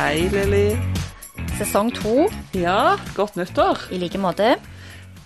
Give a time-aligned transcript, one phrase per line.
[0.00, 0.76] Hei, Lilly.
[1.58, 3.78] Sesong to Ja, godt nyttår.
[3.92, 4.54] i like måte.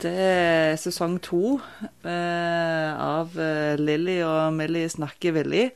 [0.02, 1.60] Det er sesong to
[2.04, 5.68] eh, av eh, Lilly og Millie snakker villig.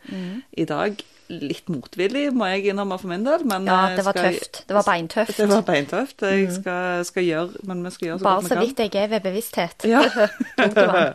[0.58, 3.44] I dag litt motvillig, må jeg innrømme for min del.
[3.46, 4.62] Men Ja, eh, det var skal- tøft.
[4.68, 5.36] Det var beintøft.
[5.36, 6.22] Det var beintøft.
[6.22, 8.56] Jeg skal, skal gjøre, men vi skal gjøre så Bare godt vi kan.
[8.58, 9.84] Bare så vidt jeg er ved bevissthet.
[9.84, 10.02] Ja.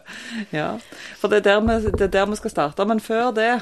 [0.59, 0.71] Ja.
[1.19, 2.85] For det er, der vi, det er der vi skal starte.
[2.85, 3.61] Men før det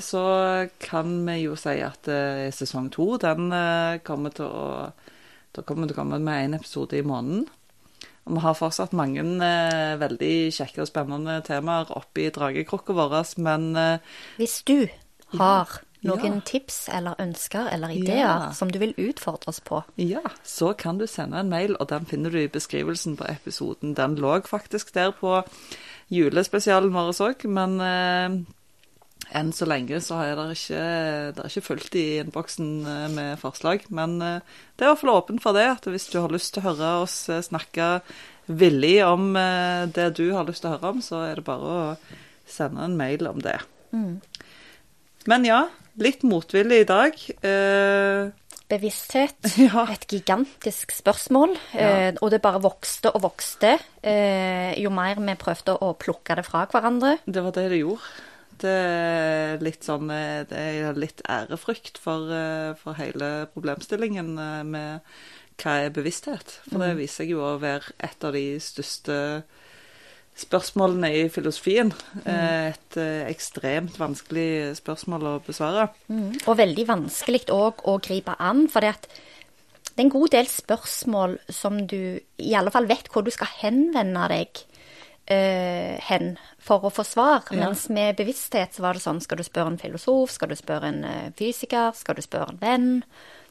[0.00, 4.92] så kan vi jo si at eh, sesong to den eh, kommer til å
[5.52, 7.42] Da kommer det komme med én episode i måneden.
[8.24, 13.76] Og vi har fortsatt mange eh, veldig kjekke og spennende temaer oppi dragekrukka vår, men
[13.76, 13.98] eh,
[14.38, 14.88] Hvis du
[15.38, 15.68] har
[16.02, 16.16] Ja.
[16.16, 18.52] noen tips eller ønsker eller ideer Ja.
[18.52, 22.06] som du vil utfordre oss på, ja, så kan du sende en mail, og den
[22.06, 23.94] finner du i beskrivelsen på episoden.
[23.94, 25.42] Den lå faktisk der på
[26.10, 28.40] julespesialen vår òg, men eh,
[29.34, 30.82] enn så lenge så har det ikke,
[31.36, 33.86] det ikke fullt i innboksen eh, med forslag.
[33.90, 34.40] Men eh,
[34.76, 36.68] det er i hvert fall åpent for det, at hvis du har lyst til å
[36.70, 37.88] høre oss eh, snakke
[38.50, 39.32] villig om
[39.94, 41.82] det du har lyst til å høre om, så er det bare å
[42.50, 43.54] sende en mail om det.
[45.30, 45.60] Men ja,
[46.02, 47.18] litt motvillig i dag.
[47.46, 48.32] Eh,
[48.72, 49.86] bevissthet, Ja.
[49.92, 51.88] et gigantisk spørsmål, Ja.
[52.08, 56.44] eh, og det bare vokste og vokste eh, jo mer vi prøvde å plukke det
[56.48, 57.18] fra hverandre.
[57.26, 58.02] Det var det det gjorde.
[58.68, 65.00] Er litt sånn eh, Det er litt ærefrykt for, eh, for hele problemstillingen eh, med
[65.62, 66.58] hva er bevissthet.
[66.70, 69.18] For det viser seg jo å være et av de største
[70.42, 71.92] spørsmålene i filosofien.
[72.24, 75.90] Eh, Et eh, ekstremt vanskelig spørsmål å besvare.
[76.46, 81.86] Og veldig vanskelig òg å gripe an, for det er en god del spørsmål som
[81.86, 84.62] du i alle fall vet hvor du skal henvende deg
[85.32, 87.46] eh, hen for å få svar.
[87.50, 87.62] Ja.
[87.64, 90.90] Mens med bevissthet så var det sånn skal du spørre en filosof, skal du spørre
[90.92, 92.90] en eh, fysiker, skal du spørre en venn,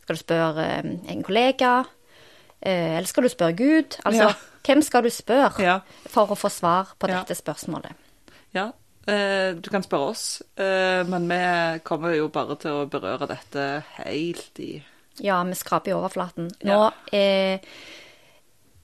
[0.04, 1.74] skal du spørre eh, en kollega,
[2.62, 3.98] eh, eller skal du spørre Gud?
[4.06, 4.36] Altså, Ja.
[4.68, 5.80] hvem skal du spørre Ja.
[6.08, 7.24] for å få svar på Ja.
[7.24, 7.94] dette spørsmålet?
[8.54, 8.72] Ja,
[9.08, 13.84] eh, du kan spørre oss, eh, men vi kommer jo bare til å berøre dette
[13.98, 14.84] helt i
[15.20, 16.48] Ja, vi skraper i overflaten.
[16.64, 16.92] Nå Ja.
[17.12, 17.60] eh,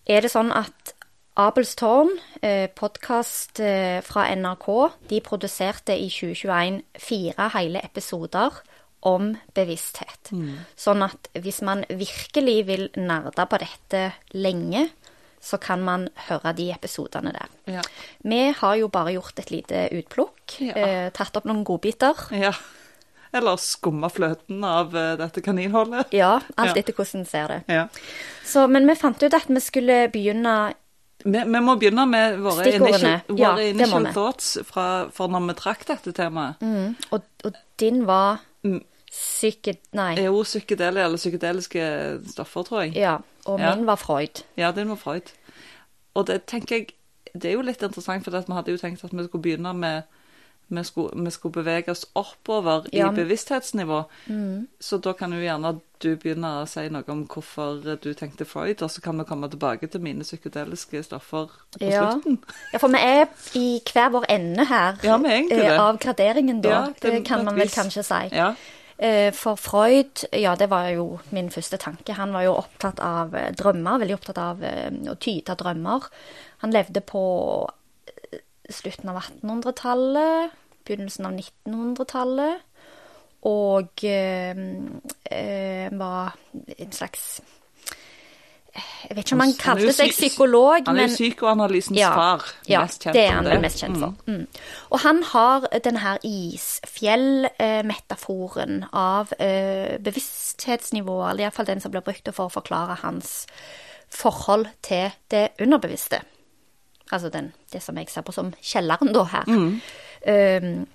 [0.07, 0.93] er det sånn at
[1.37, 2.09] Abelstårn,
[2.41, 4.67] eh, podkast eh, fra NRK,
[5.09, 8.55] de produserte i 2021 fire hele episoder
[9.05, 10.31] om bevissthet.
[10.73, 14.01] Sånn at hvis man virkelig vil nerde på dette
[14.33, 14.87] lenge,
[15.37, 17.53] så kan man høre de episodene der.
[17.69, 17.85] Ja.
[18.25, 20.73] Vi har jo bare gjort et lite utplukk, Ja.
[20.73, 22.17] eh, tatt opp noen godbiter.
[22.33, 22.51] Ja.
[23.31, 26.09] Eller skumma fløten av eh, dette kaninhullet.
[26.17, 27.61] Ja, alt etter hvordan en ser det.
[27.69, 27.87] Ja.
[28.43, 30.73] Så, men vi fant ut at vi skulle begynne
[31.25, 33.13] Vi, vi må begynne med våre Stikkordene.
[33.23, 36.61] initial, Ja, våre det initial thoughts fra, for når vi trakk dette temaet.
[37.11, 38.81] Og, og din var Mm.
[39.11, 39.77] psyke...
[39.93, 40.15] Nei.
[40.19, 41.83] Jo psykedelia eller psykedeliske
[42.33, 42.95] stoffer, tror jeg.
[42.95, 43.17] Ja.
[43.45, 43.75] Og Ja.
[43.75, 44.43] min var Freud.
[44.57, 45.31] Ja, din var Freud.
[46.15, 46.87] Og det tenker jeg
[47.37, 50.03] Det er jo litt interessant, for vi hadde jo tenkt at vi skulle begynne med
[50.69, 53.07] Vi skulle, vi skulle bevege oss oppover Ja.
[53.11, 54.01] i bevissthetsnivå.
[54.79, 58.81] Så da kan jo gjerne du begynne å si noe om hvorfor du tenkte Freud,
[58.83, 62.11] og så kan vi komme tilbake til mine psykedeliske stoffer på Ja.
[62.11, 62.37] slutten.
[62.73, 66.69] Ja, for vi er i hver vår ende her Ja, eh, av graderingen, da.
[66.69, 68.35] Ja, det, det- kan man vel kanskje si.
[68.35, 68.53] Ja.
[68.99, 72.13] Eh, For Freud, ja, det var jo min første tanke.
[72.13, 76.01] Han var jo opptatt av eh, drømmer, veldig opptatt av å tyde drømmer.
[76.59, 77.69] Han levde på
[78.69, 80.51] slutten av 1800-tallet,
[80.87, 82.55] begynnelsen av 1900-tallet,
[83.47, 84.55] og eh,
[85.31, 86.35] eh, var
[86.77, 87.41] en slags
[88.77, 92.41] Jeg vet ikke om han kalte seg psykolog, psykolog, Han er jo psykoanalysens ja, far.
[92.69, 94.11] Ja, det er han vel mest kjent for.
[94.27, 94.45] Mm.
[94.91, 102.43] Og han har denne isfjell-metaforen av eh, bevissthetsnivået, eller iallfall den som blir brukt for
[102.45, 103.29] å forklare hans
[104.13, 106.19] forhold til det underbevisste.
[107.11, 109.51] Altså den, det som jeg ser på som kjelleren, da, her.
[110.27, 110.85] Um,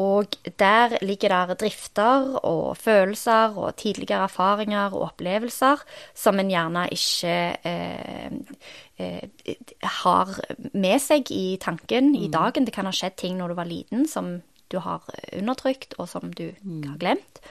[0.00, 5.82] og der ligger der drifter og følelser og tidligere erfaringer og opplevelser
[6.16, 7.34] som en gjerne ikke
[7.68, 8.32] eh,
[8.96, 10.32] eh, har
[10.72, 12.64] med seg i tanken i dagen.
[12.64, 14.38] Det kan ha skjedd ting når du var liten som
[14.72, 15.04] du har
[15.36, 17.42] undertrykt, og som du har glemt.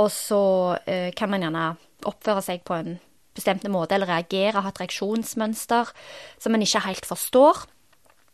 [0.00, 1.66] Og så eh, kan man gjerne
[2.08, 2.96] oppføre seg på en
[3.34, 5.90] bestemt måte, eller reagere, ha et reaksjonsmønster
[6.38, 7.64] som man ikke helt forstår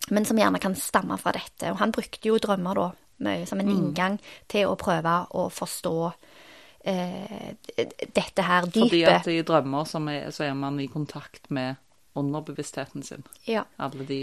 [0.09, 1.71] men som gjerne kan stamme fra dette.
[1.71, 2.89] Og han brukte jo drømmer da
[3.21, 4.17] mye som en inngang
[4.49, 5.95] til å prøve å forstå
[6.89, 8.89] eh, dette her dypet.
[8.89, 11.77] Fordi at i drømmer så er, så er man i kontakt med
[12.19, 13.23] underbevisstheten sin.
[13.47, 13.67] Ja.
[13.79, 14.23] Alle de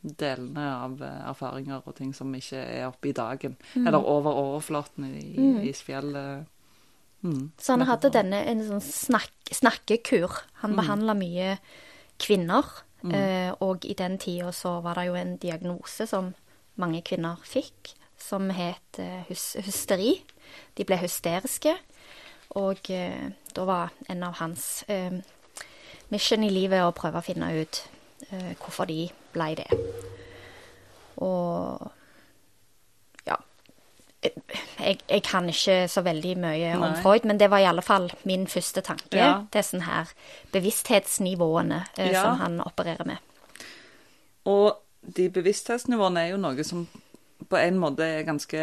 [0.00, 3.58] delene av eh, erfaringer og ting som ikke er oppe i dagen.
[3.76, 3.84] Mm.
[3.86, 5.60] Eller over overflaten i, mm.
[5.68, 6.48] isfjellet.
[7.58, 10.36] Så han hadde denne en sånn snak, snakkekur.
[10.62, 11.56] Han behandla mye
[12.20, 12.66] kvinner.
[13.14, 16.32] Eh, og i den tida så var det jo en diagnose som
[16.82, 20.16] mange kvinner fikk, som het eh, hus hysteri.
[20.74, 21.76] De ble hysteriske.
[22.58, 25.14] Og eh, da var en av hans eh,
[26.10, 27.82] mission i livet å prøve å finne ut
[28.30, 29.68] eh, hvorfor de ble det.
[31.22, 31.97] Og
[34.22, 37.02] jeg, jeg kan ikke så veldig mye om Nei.
[37.02, 39.14] Freud, men det var i alle fall min første tanke.
[39.18, 39.44] Ja.
[39.52, 40.10] Det er sånn her
[40.54, 42.22] bevissthetsnivåene eh, Ja.
[42.24, 43.18] som han opererer med.
[44.48, 46.86] Og de bevissthetsnivåene er jo noe som
[47.48, 48.60] på en måte er ganske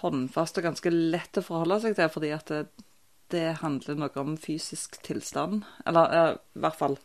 [0.00, 2.62] håndfast og ganske lett å forholde seg til, fordi at det,
[3.34, 5.66] det handler noe om fysisk tilstand.
[5.86, 6.98] Eller eh, i hvert fall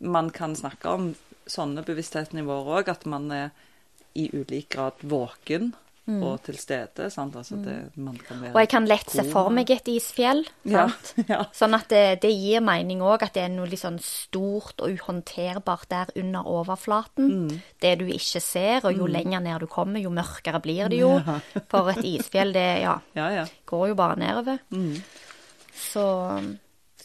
[0.00, 1.08] Man kan snakke om
[1.50, 3.50] sånne bevissthetsnivåer òg, at man er
[4.14, 5.72] i ulik grad våken
[6.22, 7.06] og til stede.
[7.10, 7.36] Sant?
[7.36, 10.42] Altså det, man kan være Og jeg kan lett se for meg et isfjell.
[10.64, 10.86] Ja,
[11.32, 11.44] ja.
[11.56, 14.90] Sånn at det, det gir mening òg at det er noe litt sånn stort og
[14.96, 17.30] uhåndterbart der under overflaten.
[17.46, 17.60] Mm.
[17.80, 21.12] Det du ikke ser, og jo lenger ned du kommer, jo mørkere blir det jo.
[21.70, 23.46] For et isfjell, det ja, Ja, ja.
[23.66, 24.58] går jo bare nedover.
[24.70, 24.96] Mm.
[25.80, 26.04] Så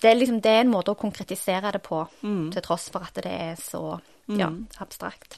[0.02, 2.52] det er liksom det er en måte å konkretisere det på, Mm.
[2.54, 4.50] til tross for at det er så ja,
[4.82, 5.38] abstrakt.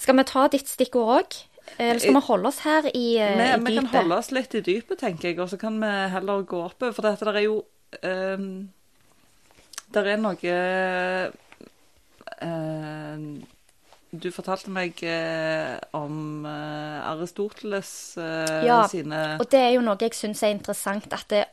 [0.00, 1.36] Skal vi ta ditt stikkord òg?
[1.78, 4.54] Eller skal vi holde oss her i, eh, Vi, i vi kan holde oss litt
[4.54, 7.46] i dypet, tenker jeg, og så kan vi heller gå opp For dette der er
[7.46, 7.56] jo
[8.02, 8.68] um,
[9.94, 10.54] Der er noe
[12.44, 13.24] uh,
[14.14, 17.90] Du fortalte meg eh, om eh, Aristoteles
[18.20, 21.44] eh, Ja, sine Og det er jo noe jeg syns er interessant, at det,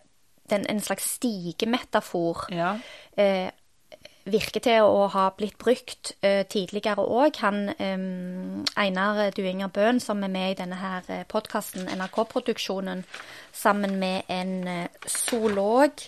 [0.52, 2.76] den, en slags stigemetafor Ja.
[4.30, 7.40] Virker til å ha blitt brukt uh, tidligere òg.
[7.42, 8.06] Han eh,
[8.80, 13.06] Einar Duinger Bøhn, som er med i denne her eh, podkasten, NRK-produksjonen,
[13.54, 16.06] sammen med en eh, zoolog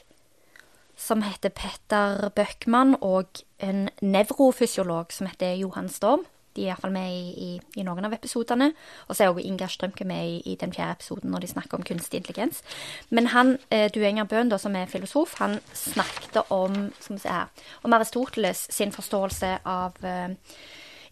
[0.98, 6.24] som heter Petter Bøckmann, og en nevrofysiolog som heter Johan Storm.
[6.56, 8.72] De er iallfall med i, i, i noen av episodene.
[9.08, 11.80] Og så er også Ingar Strømke med i, i den fjerde episoden når de snakker
[11.80, 12.62] om kunstig intelligens.
[13.10, 17.68] Men han, eh, Duenger Bøhn, som er filosof, han snakket om, skal vi se her,
[17.84, 20.38] om Aristoteles sin forståelse av eh,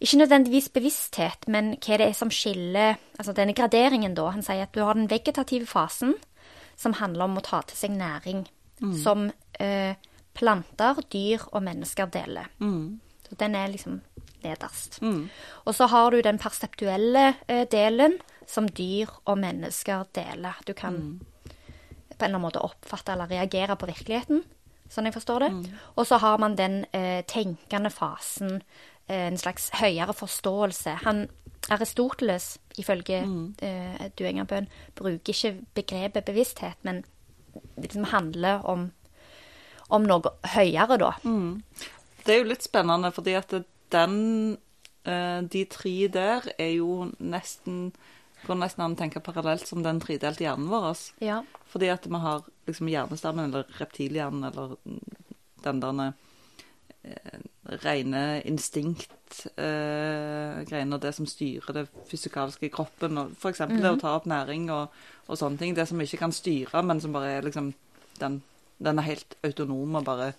[0.02, 4.32] ikke nødvendigvis bevissthet, men hva det er som skiller Altså denne graderingen, da.
[4.34, 6.16] Han sier at du har den vegetative fasen,
[6.74, 8.40] som handler om å ta til seg næring.
[8.98, 9.28] Som
[9.62, 9.94] eh,
[10.34, 12.48] planter, dyr og mennesker deler.
[13.28, 14.00] Så den er liksom
[14.44, 15.00] nederst.
[15.64, 20.58] Og så har du den perseptuelle eh, delen, som dyr og mennesker deler.
[20.66, 24.42] Du kan på en eller annen måte oppfatte eller reagere på virkeligheten,
[24.92, 25.50] sånn jeg forstår det.
[25.96, 28.60] Og så har man den eh, tenkende fasen,
[29.08, 30.98] eh, en slags høyere forståelse.
[31.06, 31.24] Han,
[31.70, 33.22] Aristoteles, ifølge
[33.62, 34.68] eh, Duenger Bøhn,
[34.98, 37.04] bruker ikke begrepet bevissthet, men
[37.80, 38.90] liksom handler om,
[39.88, 41.14] om noe høyere, da.
[42.22, 43.50] Det er jo litt spennende, fordi at
[43.92, 44.16] den
[45.04, 47.92] eh, De tre der er jo nesten
[48.42, 50.98] Går nesten an å tenke parallelt som den tredelte hjernen vår.
[51.22, 51.46] Ja.
[51.70, 54.74] Fordi at vi har liksom hjernestammen, eller reptilhjernen, eller
[55.62, 56.10] den der
[57.06, 57.38] eh,
[57.84, 63.12] rene instinkt-greiene, og det som styrer det fysikalske i kroppen.
[63.22, 63.62] og F.eks.
[63.70, 64.84] det å ta opp næring og,
[65.28, 65.72] og sånne ting.
[65.78, 67.66] Det som vi ikke kan styre, men som bare er liksom
[68.20, 68.42] Den,
[68.78, 70.34] den er helt autonom og bare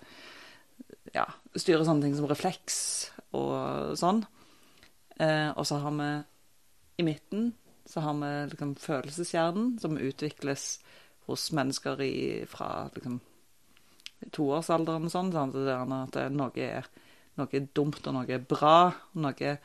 [1.12, 2.78] ja, styrer sånne ting som refleks
[3.36, 4.24] og sånn.
[5.20, 6.10] Eh, og så har vi
[7.02, 7.52] i midten
[7.86, 10.80] så har vi liksom følelseshjernen, som utvikles
[11.28, 12.16] hos mennesker i,
[12.48, 13.20] fra liksom
[14.34, 15.32] toårsalderen og sånn.
[15.36, 16.88] sånn det er at noe er,
[17.40, 18.94] noe er dumt, og noe er bra.
[19.20, 19.56] Noe,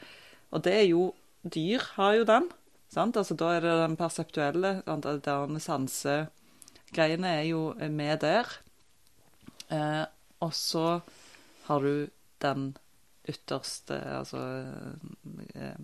[0.51, 1.09] og det er jo
[1.49, 2.49] Dyr har jo den.
[2.91, 3.17] Sant?
[3.17, 4.73] Altså, da er det den perseptuelle.
[4.85, 5.07] Sant?
[5.07, 7.61] at Den sansegreiene er jo
[7.95, 8.51] med der.
[9.71, 10.03] Eh,
[10.43, 10.99] og så
[11.69, 12.09] har du
[12.43, 12.71] den
[13.29, 14.41] ytterste Altså
[15.55, 15.75] eh,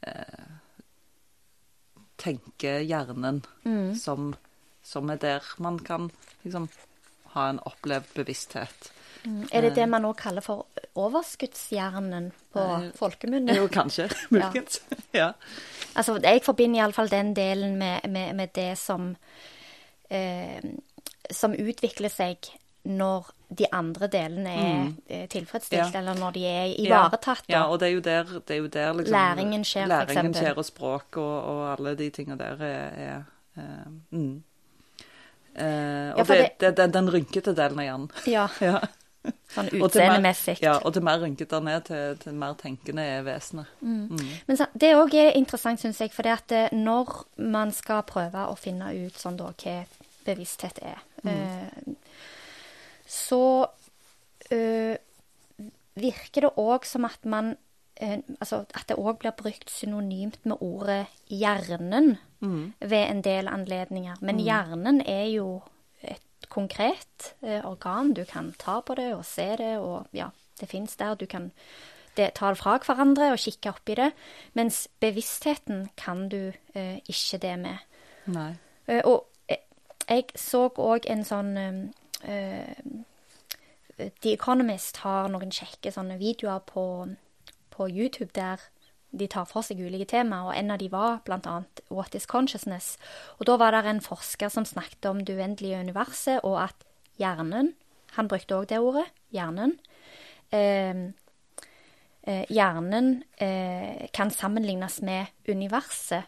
[0.00, 0.50] eh,
[2.16, 3.42] Tenkehjernen
[4.00, 4.34] som,
[4.82, 6.10] som er der man kan
[6.44, 6.68] liksom
[7.36, 8.92] ha en opplevd bevissthet.
[9.52, 10.66] Er det det man nå kaller for
[10.96, 13.56] overskuddshjernen på Eh, folkemunne?
[13.56, 14.08] Jo, kanskje.
[14.30, 14.80] Muligens.
[15.12, 15.32] Ja.
[15.94, 19.16] Altså, jeg forbinder iallfall den delen med, med, med det som
[20.10, 20.60] eh,
[21.30, 22.50] Som utvikler seg
[22.86, 25.28] når de andre delene er mm.
[25.30, 25.98] tilfredsstilt, Ja.
[26.00, 27.44] eller når de er ivaretatt.
[27.48, 30.34] Ja, ja, og det er jo der, det er jo der liksom, Læringen skjer, læringen
[30.34, 33.22] for skjer, og språk og, og alle de tingene der er, er
[33.56, 34.42] eh, mm.
[35.56, 38.10] Eh, og Ja, det, det- det, er den rynkete delen av hjernen.
[38.26, 38.80] Ja, Ja.
[39.50, 40.58] sånn utseendemessig.
[40.62, 43.66] Ja, og til mer rynket der er, til, til mer tenkende er vesenet.
[43.80, 48.02] Men så, det òg er interessant, syns jeg, for det at eh, når man skal
[48.06, 49.84] prøve å finne ut sånn da hva
[50.26, 51.94] bevissthet er, Eh,
[53.26, 53.66] så
[54.50, 54.96] øh,
[55.94, 57.56] virker det òg som at man
[58.02, 62.18] øh, Altså at det òg blir brukt synonymt med ordet hjernen
[62.80, 64.16] ved en del anledninger.
[64.20, 65.62] Men hjernen er jo
[66.02, 68.14] et konkret øh, organ.
[68.14, 70.28] Du kan ta på det og se det, og ja,
[70.60, 71.14] det fins der.
[71.14, 71.52] Du kan
[72.16, 74.12] det, ta det fra hverandre og kikke oppi det.
[74.54, 77.76] Mens bevisstheten kan du ikke det med.
[78.26, 78.54] Nei.
[79.04, 79.26] Og
[80.08, 81.56] jeg så òg en sånn
[83.96, 86.84] The Economist har noen kjekke sånne videoer på,
[87.72, 88.60] på YouTube der
[89.16, 92.96] de tar for seg ulike temaer, og en av de var annet What is consciousness?
[93.38, 96.86] Og da var det en forsker som snakket om det uendelige universet, og at
[97.20, 97.74] hjernen
[98.16, 99.74] Han brukte òg det ordet, hjernen.
[100.48, 101.12] Eh,
[102.24, 106.24] eh, hjernen eh, kan sammenlignes med universet.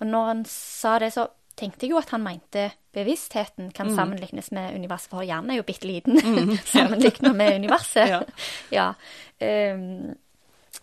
[0.00, 1.28] Og når han sa det, så
[1.60, 5.66] tenkte jeg jo at han mente bevisstheten kan sammenlignes med universet, for hjernen er jo
[5.68, 6.18] bitte liten
[6.74, 8.10] sammenlignet med universet.
[8.10, 8.22] Ja.
[8.78, 9.74] ja.
[9.74, 10.14] Um,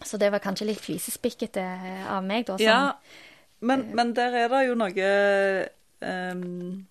[0.03, 1.63] så det var kanskje litt flisespikkete
[2.13, 2.57] av meg, da.
[2.57, 2.93] Som, Ja,
[3.59, 5.11] men, men der er det jo noe
[6.05, 6.85] um,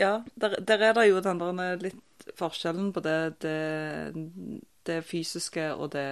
[0.00, 5.70] Ja, der, der er det jo den der litt forskjellen på det, det, det fysiske
[5.74, 6.08] og det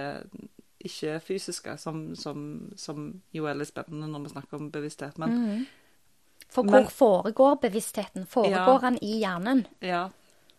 [0.79, 5.19] ikke-fysiske, som, som, som jo er litt spennende når vi snakker om bevissthet.
[5.21, 5.35] Men
[6.49, 8.25] For hvor Men- foregår bevisstheten?
[8.25, 9.67] Foregår han i hjernen?
[9.85, 10.09] ja,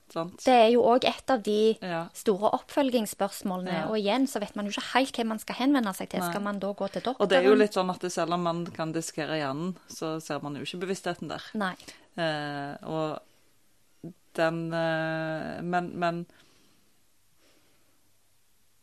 [0.09, 0.37] sant.
[0.45, 1.75] Det er jo òg et av de
[2.15, 3.89] store oppfølgingsspørsmålene.
[3.91, 6.21] Og igjen så vet man jo ikke helt hvem man skal henvende seg til.
[6.21, 6.31] Nei.
[6.31, 7.23] Skal man da gå til doktoren?
[7.23, 10.41] Og det er jo litt sånn at selv om man kan diskere hjernen, så ser
[10.43, 11.43] man jo ikke bevisstheten der.
[11.55, 11.75] Nei.
[12.17, 13.19] Eh, og
[14.35, 16.27] den eh, Men, men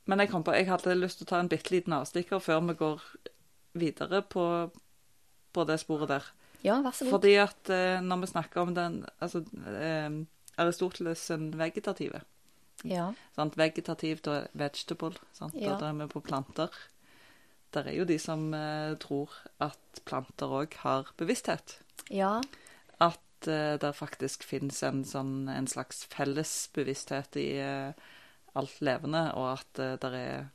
[0.08, 2.62] Men jeg kom på Jeg hadde lyst til å ta en bitte liten avstikker før
[2.70, 3.02] vi går
[3.78, 4.72] videre på,
[5.54, 6.24] på det sporet der.
[6.66, 7.14] Ja, vær så god.
[7.18, 10.10] Fordi at eh, når vi snakker om den Altså eh,
[10.58, 12.24] Aristoteles vegetative.
[12.84, 13.12] Ja.
[13.36, 13.58] Sant?
[13.58, 15.18] Vegetativt og vegetable.
[15.38, 15.58] Sant?
[15.58, 15.78] Ja.
[15.78, 16.74] Da er vi på planter.
[17.76, 21.80] Der er jo de som eh, tror at planter òg har bevissthet.
[22.10, 22.40] ja.
[22.98, 27.94] At eh, det faktisk finnes en, sånn, en slags felles bevissthet i eh,
[28.58, 30.48] alt levende, og at uh, det er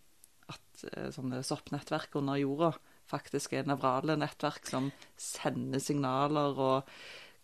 [0.53, 2.73] at eh, sånne soppnettverk under jorda
[3.13, 4.91] faktisk er nevrale nettverk som
[5.21, 6.89] sender signaler og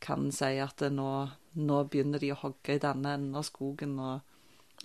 [0.01, 1.13] kan si at nå,
[1.59, 3.97] nå begynner de å hogge i denne enden av skogen.
[3.99, 4.21] og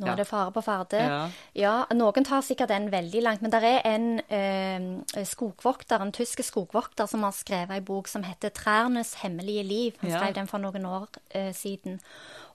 [0.02, 0.98] Nå er det fare på ferde.
[1.06, 1.18] Ja.
[1.54, 6.42] Ja, noen tar sikkert den veldig langt, men det er en eh, skogvokter, en tysk
[6.42, 10.00] skogvokter, som har skrevet en bok som heter 'Trærnes hemmelige liv'.
[10.02, 10.18] Han Ja.
[10.18, 12.00] skrev den for noen år eh, siden.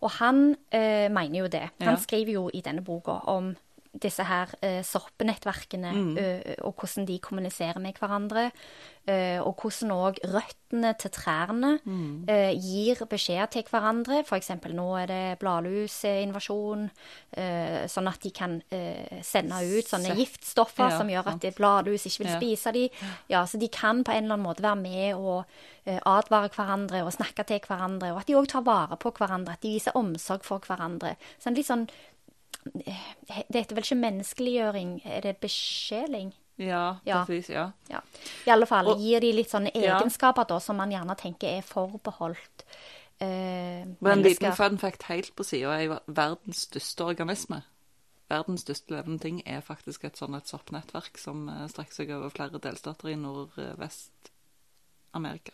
[0.00, 1.70] Og han eh, mener jo det.
[1.80, 2.02] Han Ja.
[2.02, 3.54] skriver jo i denne boka om
[3.92, 6.16] disse her eh, sorpenettverkene, Mm.
[6.64, 8.50] og hvordan de kommuniserer med hverandre.
[9.08, 12.26] og hvordan òg røttene til trærne Mm.
[12.60, 14.22] gir beskjed til hverandre.
[14.26, 14.50] F.eks.
[14.68, 16.90] nå er det bladlusinvasjon,
[17.88, 18.58] sånn at de kan
[19.22, 22.36] sende ut sånne Sett- giftstoffer Ja, som gjør at bladlus ikke vil Ja.
[22.38, 22.90] spise de.
[23.28, 25.44] Ja, Så de kan på en eller annen måte være med og
[25.86, 29.60] advare hverandre og snakke til hverandre, og at de òg tar vare på hverandre, at
[29.62, 31.16] de viser omsorg for hverandre.
[31.40, 31.88] Sånn litt sånn
[32.74, 36.32] Det heter vel ikke menneskeliggjøring, er det besjeling?
[36.58, 37.24] Ja, Ja.
[37.28, 37.70] et ja.
[37.88, 38.00] Ja.
[38.46, 39.98] I alle fall Og- gir de litt sånne Ja.
[40.00, 42.64] egenskaper da, som man gjerne tenker er forbeholdt
[43.20, 47.62] eh, Men en liten fun fact helt på sida er jo verdens største organisme,
[48.30, 52.28] verdens største levende ting, er faktisk et sånn et soppnettverk som eh, strekker seg over
[52.30, 55.52] flere delstater i Nordvest-Amerika.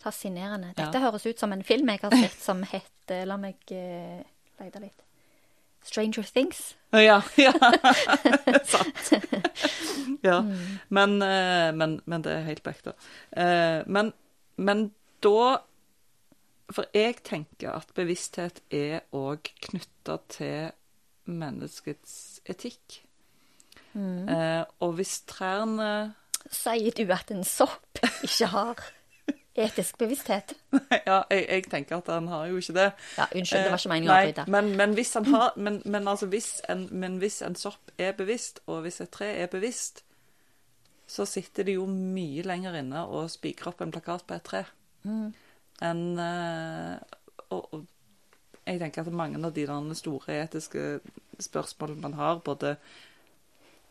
[0.00, 0.74] Fascinerende.
[0.76, 0.84] Ja.
[0.86, 4.22] Dette høres ut som en film jeg har sett som heter La meg uh,
[4.60, 5.02] lete litt.
[5.82, 6.74] Stranger Things.
[6.92, 7.52] Ja, ja.
[8.72, 9.12] Sant.
[10.28, 10.40] ja.
[10.88, 12.92] Men, eh, men, men det er helt back, da.
[13.32, 14.12] Eh, Men,
[14.56, 14.90] men
[15.24, 15.60] da
[16.70, 20.70] For jeg tenker at bevissthet er òg knytta til
[21.26, 23.00] menneskets etikk.
[23.92, 24.28] Mm.
[24.78, 26.14] og hvis trærne
[26.46, 28.78] Sier du at en sopp ikke har
[29.54, 30.54] etisk bevissthet?
[31.06, 32.90] Ja, jeg, jeg tenker at han har jo ikke det.
[33.18, 34.44] Ja, unnskyld, det var ikke meningen å Nei, avbryte.
[34.50, 38.14] Men, men hvis han har men, men altså hvis en, men hvis en sopp er
[38.18, 40.04] bevisst, og hvis et tre er bevisst,
[41.10, 44.64] så sitter de jo mye lenger inne og spikrer opp en plakat på et tre.
[45.02, 45.32] Mm.
[45.82, 47.16] Enn eh,
[47.50, 47.86] og, og
[48.68, 49.66] jeg tenker at mange av de
[49.98, 51.00] store etiske
[51.42, 52.76] spørsmålene man har, både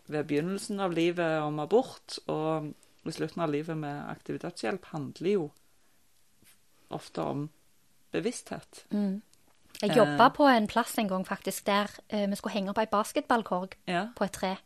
[0.10, 2.72] ved begynnelsen av livet om abort og
[3.06, 5.52] i slutten av livet med aktiv dødshjelp, handler jo
[6.92, 7.50] ofte om
[8.12, 8.86] bevissthet.
[9.82, 10.30] Jeg Eh.
[10.34, 14.08] på en plass en gang faktisk der eh, vi skulle henge opp ei basketballkorg Ja.
[14.16, 14.58] på et tre.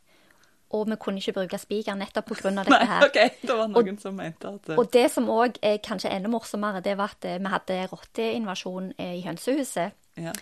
[0.70, 2.50] og vi kunne ikke bruke spiker nettopp pga.
[2.64, 3.00] Dette her.
[3.00, 3.36] Nei, OK.
[3.42, 4.78] Det var noen som mente at Det...
[4.78, 8.92] Og det som òg er kanskje enda morsommere, det var at eh, vi hadde rotteinvasjon
[8.98, 9.92] eh, i hønsehuset.
[10.16, 10.32] ja.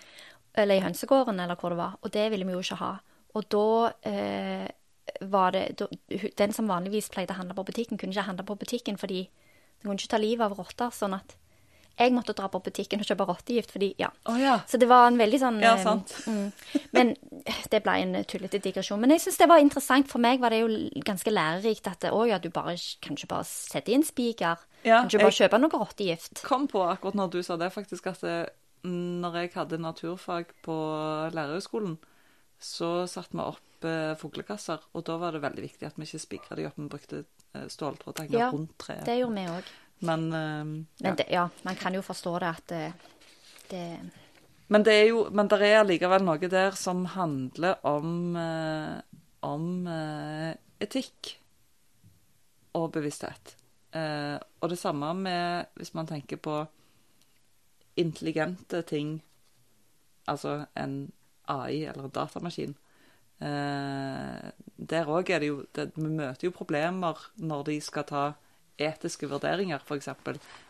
[0.55, 1.99] Eller i hønsegården, eller hvor det var.
[2.03, 2.97] Og det ville vi jo ikke ha.
[3.35, 4.69] Og da eh,
[5.31, 5.83] var det
[6.39, 9.29] Den som vanligvis pleide å handle på butikken, kunne ikke handle på butikken fordi
[9.83, 10.91] hun kunne ikke ta livet av rotter.
[10.95, 11.37] Sånn at
[11.99, 14.09] jeg måtte dra på butikken og kjøpe rottegift fordi Ja.
[14.27, 14.61] Oh, ja.
[14.67, 16.15] Så det var en veldig sånn Ja, eh, sant.
[16.27, 16.53] Mm,
[16.93, 17.17] men
[17.71, 19.01] det ble en tullete digresjon.
[19.01, 20.09] Men jeg syns det var interessant.
[20.09, 23.45] For meg var det jo ganske lærerikt at å ja, du bare kan ikke bare
[23.45, 24.57] sette inn spiker.
[24.85, 26.43] Ja, kan ikke bare kjøpe noe rottegift.
[26.43, 28.39] kom på akkurat når du sa det, faktisk, at det,
[28.85, 30.75] når jeg hadde naturfag på
[31.35, 31.99] lærerhøgskolen,
[32.63, 36.23] så satte vi opp eh, fuglekasser, og da var det veldig viktig at vi ikke
[36.23, 39.05] spikra de opp, vi brukte eh, ståltråd Ja, rundt treet.
[39.07, 39.73] Det gjorde vi òg.
[40.03, 41.15] Men, eh, Men ja.
[41.19, 42.85] det, ja, man kan jo forstå det at det,
[43.71, 43.87] det
[44.73, 49.01] men det er jo Men det er allikevel noe der som handler om, eh,
[49.45, 51.35] om eh, etikk
[52.79, 53.57] og bevissthet.
[53.93, 56.63] Eh, og det samme med hvis man tenker på
[57.97, 59.21] intelligente ting,
[60.27, 61.13] altså en
[61.53, 62.75] AI eller datamaskin.
[63.43, 64.51] Eh,
[64.93, 68.25] der òg er det jo det, Vi møter jo problemer når de skal ta
[68.79, 70.09] etiske vurderinger, f.eks.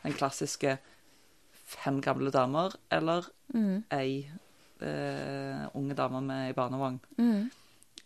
[0.02, 0.78] den klassiske
[1.52, 4.30] fem gamle damer eller mm, ei
[4.80, 7.00] eh, unge dame med ei barnevogn.
[7.16, 7.50] mm,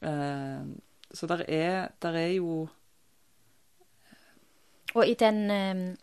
[0.03, 0.67] Eh,
[1.15, 2.69] så der er, der er jo
[4.95, 5.97] Og i den um,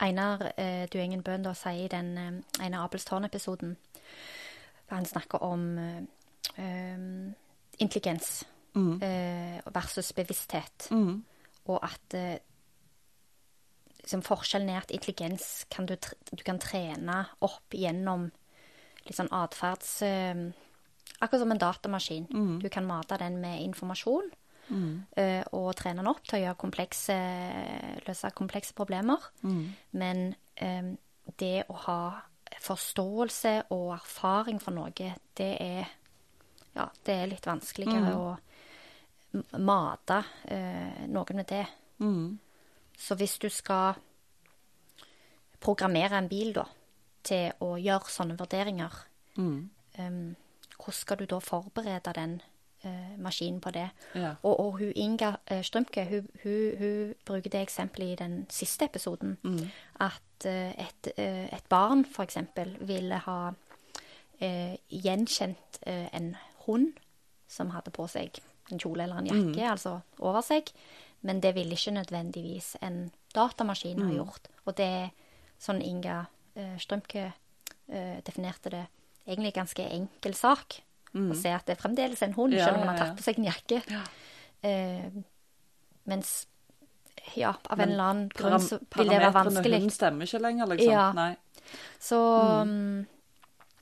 [0.00, 3.76] Einar uh, Duengen Bøhn sier i den um, Einar Abelstårn-episoden
[4.96, 7.34] han snakker om um,
[7.78, 11.24] intelligens mm, uh, versus bevissthet, mm,
[11.68, 12.36] og at uh,
[14.00, 15.96] liksom forskjellen er at intelligens kan du,
[16.32, 18.30] du kan trene opp gjennom
[19.04, 20.00] litt sånn atferds...
[20.02, 20.48] Uh,
[21.18, 22.26] akkurat som en datamaskin.
[22.30, 22.58] Mm.
[22.62, 24.30] Du kan mate den med informasjon.
[24.68, 25.04] mm,
[25.56, 27.14] og trene den opp til å gjøre komplekse,
[28.06, 29.16] løse komplekse problemer.
[29.42, 30.90] mm, Men um,
[31.40, 32.00] det å ha
[32.60, 34.90] forståelse og erfaring for noe,
[35.36, 35.84] det er
[36.76, 38.18] Ja, det er litt vanskeligere Mm.
[38.18, 38.38] å
[39.58, 41.66] mate eh, noen med det.
[41.98, 42.38] mm,
[42.98, 43.94] Så hvis du skal
[45.60, 46.64] programmere en bil da,
[47.26, 48.94] til å gjøre sånne vurderinger,
[49.36, 50.36] mm, em,
[50.78, 52.40] hvordan skal du da forberede den
[52.84, 53.88] eh, maskinen på det?
[54.14, 54.34] ja.
[54.42, 58.84] Og, og hun Inga eh, Strømke, hun, hun, hun bruker det eksempelet i den siste
[58.84, 59.36] episoden.
[59.42, 59.66] Mm.
[60.38, 62.36] At eh, et, eh, et barn f.eks.
[62.86, 63.38] ville ha
[64.40, 66.92] eh, gjenkjent eh, en hund
[67.48, 68.38] som hadde på seg
[68.70, 70.70] en kjole eller en jakke, altså over seg.
[71.26, 74.46] Men det ville ikke nødvendigvis en datamaskin ha gjort.
[74.68, 75.08] Og det er
[75.58, 76.20] sånn Inga
[76.54, 77.24] eh, Strømke
[77.88, 78.84] eh, definerte det,
[79.26, 80.78] egentlig ganske enkel sak.
[81.18, 83.24] Å se at det er fremdeles en hund, Ja, selv om han har tatt på
[83.24, 83.80] seg en jakke.
[83.90, 84.04] Ja.
[84.62, 85.08] Eh,
[86.08, 86.46] mens
[87.34, 89.80] ja, av en eller annen grunn så vil det være vanskelig.
[89.80, 90.92] hun stemmer ikke lenger, liksom.
[90.92, 91.12] Ja.
[91.12, 91.36] Nei.
[92.00, 92.18] Så
[92.64, 93.06] mm,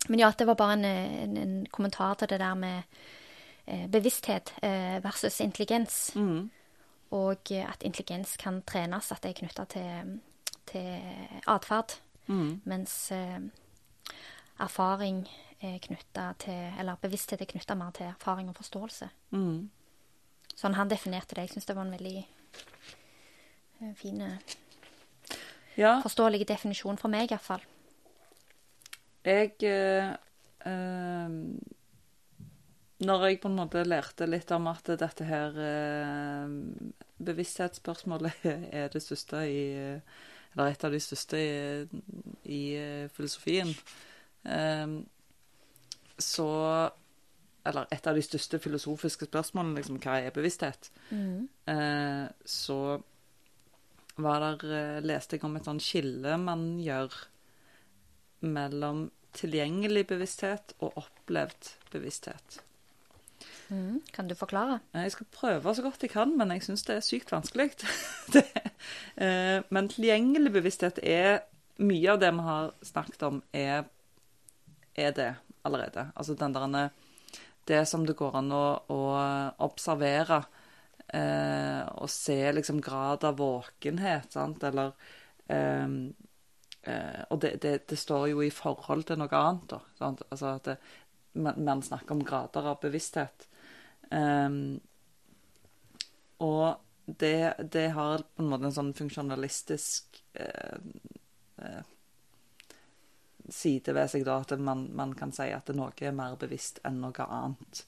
[0.09, 2.83] Men ja, det var bare en, en, en kommentar til det der med
[3.67, 6.13] eh, bevissthet eh, versus intelligens.
[6.15, 6.51] Mm.
[7.11, 10.21] Og eh, at intelligens kan trenes, at det er knytta til,
[10.67, 11.99] til atferd.
[12.27, 12.61] Mm.
[12.65, 13.41] Mens eh,
[14.59, 15.27] erfaring
[15.61, 19.09] er knytta til Eller bevissthet er knytta mer til erfaring og forståelse.
[19.31, 19.69] Mm.
[20.57, 21.47] Sånn han definerte det.
[21.47, 22.27] Jeg syns det var en veldig
[23.97, 24.39] fin, eh,
[25.77, 27.61] Ja, forståelig definisjon for meg, iallfall.
[29.25, 30.13] jeg eh,
[30.65, 31.29] eh,
[32.99, 36.49] Når jeg på en måte lærte litt om at dette her eh,
[37.19, 38.33] bevissthetsspørsmålet
[38.73, 39.61] er det største i
[40.57, 41.51] Eller et av de største i,
[42.49, 43.75] i eh, filosofien,
[44.45, 44.87] eh,
[46.19, 46.49] så
[47.67, 50.89] Eller et av de største filosofiske spørsmålene, liksom, hva er bevissthet?
[51.13, 52.79] Eh, så
[54.17, 57.13] var der, eh, leste jeg om et sånn skille man gjør
[58.47, 62.61] mellom tilgjengelig bevissthet og opplevd bevissthet.
[63.69, 64.01] Mm.
[64.13, 64.81] Kan du forklare?
[64.95, 67.73] Eh, Jeg skal prøve så godt jeg kan, men jeg syns det er sykt vanskelig.
[69.17, 71.41] Eh, men tilgjengelig bevissthet er
[71.79, 73.85] Mye av det vi har snakket om, er,
[74.95, 76.11] er det allerede.
[76.17, 76.91] Altså den der
[77.67, 79.01] Det som det går an å, å
[79.59, 80.45] observere
[81.15, 84.95] eh, og se liksom grad av våkenhet, sant, eller
[85.53, 85.89] eh,
[87.31, 89.81] Og det, det, det står jo i forhold til noe annet, da.
[89.99, 90.21] Sant?
[90.31, 90.77] Altså at det,
[91.35, 93.49] man, man snakker om grader av bevissthet.
[96.39, 100.79] Og det, det har på en måte en sånn funksjonalistisk eh,
[101.63, 101.83] eh,
[103.49, 106.99] side ved seg, da, at man, man kan si at noe er mer bevisst enn
[107.05, 107.85] noe annet.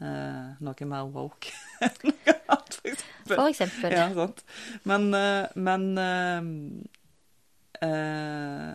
[0.00, 1.52] Eh, noe mer woke
[1.84, 3.36] enn noe annet, for eksempel.
[3.36, 3.92] For eksempel.
[3.94, 4.42] Ja, sant.
[4.88, 6.42] Men, eh, men eh,
[7.88, 8.74] eh,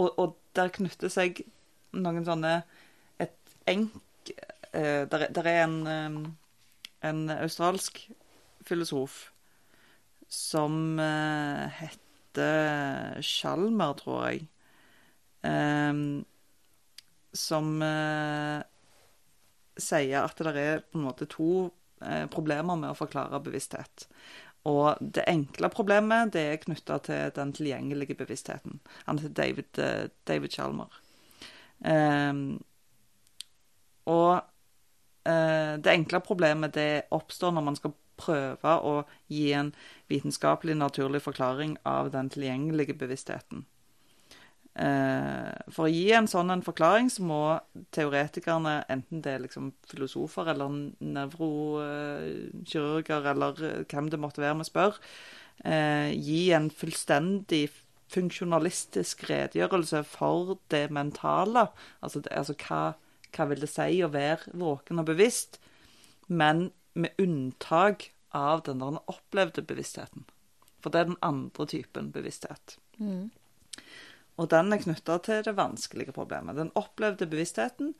[0.00, 1.44] og, og der knytter seg
[1.94, 2.56] noen sånne
[3.22, 3.92] Et enk...
[4.74, 6.34] Eh, der, er- der er en,
[7.06, 8.00] en australsk
[8.66, 9.28] filosof
[10.34, 10.98] som
[11.78, 14.46] heter Sjalmer, tror jeg.
[15.46, 16.24] Um,
[17.36, 17.68] som
[19.80, 21.68] sier at det er på en måte to
[22.04, 24.06] eh, problemer med å forklare bevissthet.
[24.68, 28.78] Og det enkle problemet det er knytta til den tilgjengelige bevisstheten.
[29.04, 31.00] Han heter David, eh, David Chalmer.
[31.84, 32.62] Um,
[34.08, 34.40] og
[35.28, 38.94] uh, det enkle problemet det oppstår når man skal prøve å
[39.28, 39.72] gi en
[40.08, 43.66] vitenskapelig, naturlig forklaring av den tilgjengelige bevisstheten.
[44.74, 47.60] Eh, for å gi en sånn en forklaring, så må
[47.94, 54.64] teoretikerne, enten det er liksom filosofer eller nevrokirurger eller eh, hvem det måtte være vi
[54.66, 54.94] spør,
[55.62, 57.70] eh, gi en fullstendig
[58.14, 61.62] funksjonalistisk redegjørelse for det mentale.
[62.02, 62.82] Altså, det, altså hva,
[63.34, 65.52] hva vil det si å være våken og bevisst,
[66.26, 70.24] men med unntak av den der opplevde bevisstheten.
[70.82, 72.78] For det er den andre typen bevissthet.
[72.98, 73.30] Mm.
[74.36, 76.56] Og den er knytta til det vanskelige problemet.
[76.58, 77.94] Den opplevde bevisstheten,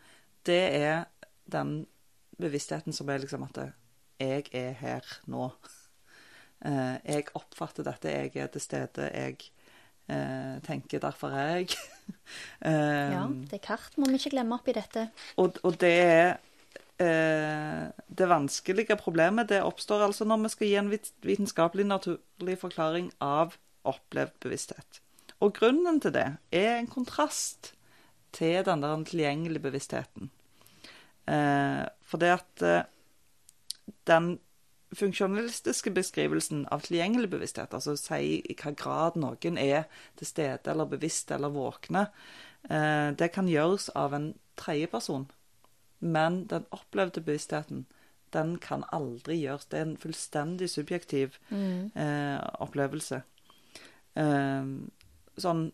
[0.46, 1.04] det er
[1.50, 1.84] den
[2.40, 3.60] bevisstheten som er liksom at
[4.20, 5.50] jeg er her nå.
[6.64, 9.34] Eh, jeg oppfatter dette, jeg er til stede, jeg
[10.08, 11.74] eh, tenker derfor er jeg.
[12.64, 13.26] Eh, Ja,
[13.60, 15.10] kart må vi ikke glemme oppi dette.
[15.36, 16.30] og, og det er
[17.00, 20.90] eh, Det vanskelige problemet det oppstår altså når vi skal gi en
[21.24, 25.03] vitenskapelig naturlig forklaring av opplevd bevissthet.
[25.44, 27.74] Og grunnen til det er en kontrast
[28.34, 30.30] til den der tilgjengelige bevisstheten.
[31.28, 32.88] Eh, for det at eh,
[34.08, 34.38] den
[34.94, 40.90] funksjonalistiske beskrivelsen av tilgjengelig bevissthet, altså si i hva grad noen er til stede eller
[40.90, 42.06] bevisst eller våkne,
[42.70, 45.28] eh, det kan gjøres av en tredjeperson.
[46.00, 47.86] Men den opplevde bevisstheten,
[48.34, 49.68] den kan aldri gjøres.
[49.70, 53.22] Det er en fullstendig subjektiv eh, opplevelse.
[55.40, 55.68] Sånn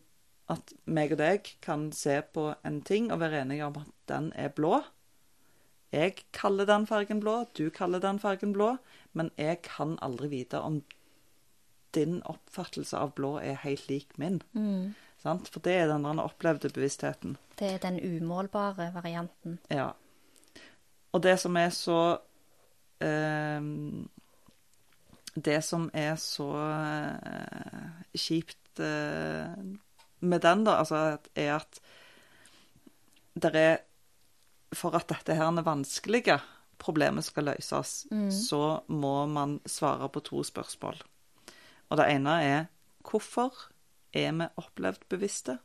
[0.51, 4.33] at meg og deg kan se på en ting og være enige om at den
[4.35, 4.81] er blå.
[5.95, 8.77] Jeg kaller den fargen blå, du kaller den fargen blå,
[9.13, 10.81] men jeg kan aldri vite om
[11.95, 14.39] din oppfattelse av blå er helt lik min.
[15.23, 15.51] Sant?
[15.51, 17.37] For det er den der opplevde bevisstheten.
[17.59, 19.59] Det er den umålbare varianten.
[19.71, 19.91] Ja.
[21.13, 22.19] Og det som er så
[23.03, 23.61] eh,
[25.35, 29.55] Det som er så eh, kjipt eh,
[30.21, 31.81] med den, da, altså, at- er at
[33.35, 33.79] det er
[34.73, 36.37] For at dette her er vanskelige
[36.79, 40.95] problemet skal løses, så må man svare på to spørsmål.
[41.91, 42.67] Og det ene er
[43.03, 43.51] hvorfor
[44.15, 45.59] er vi opplevd bevisste?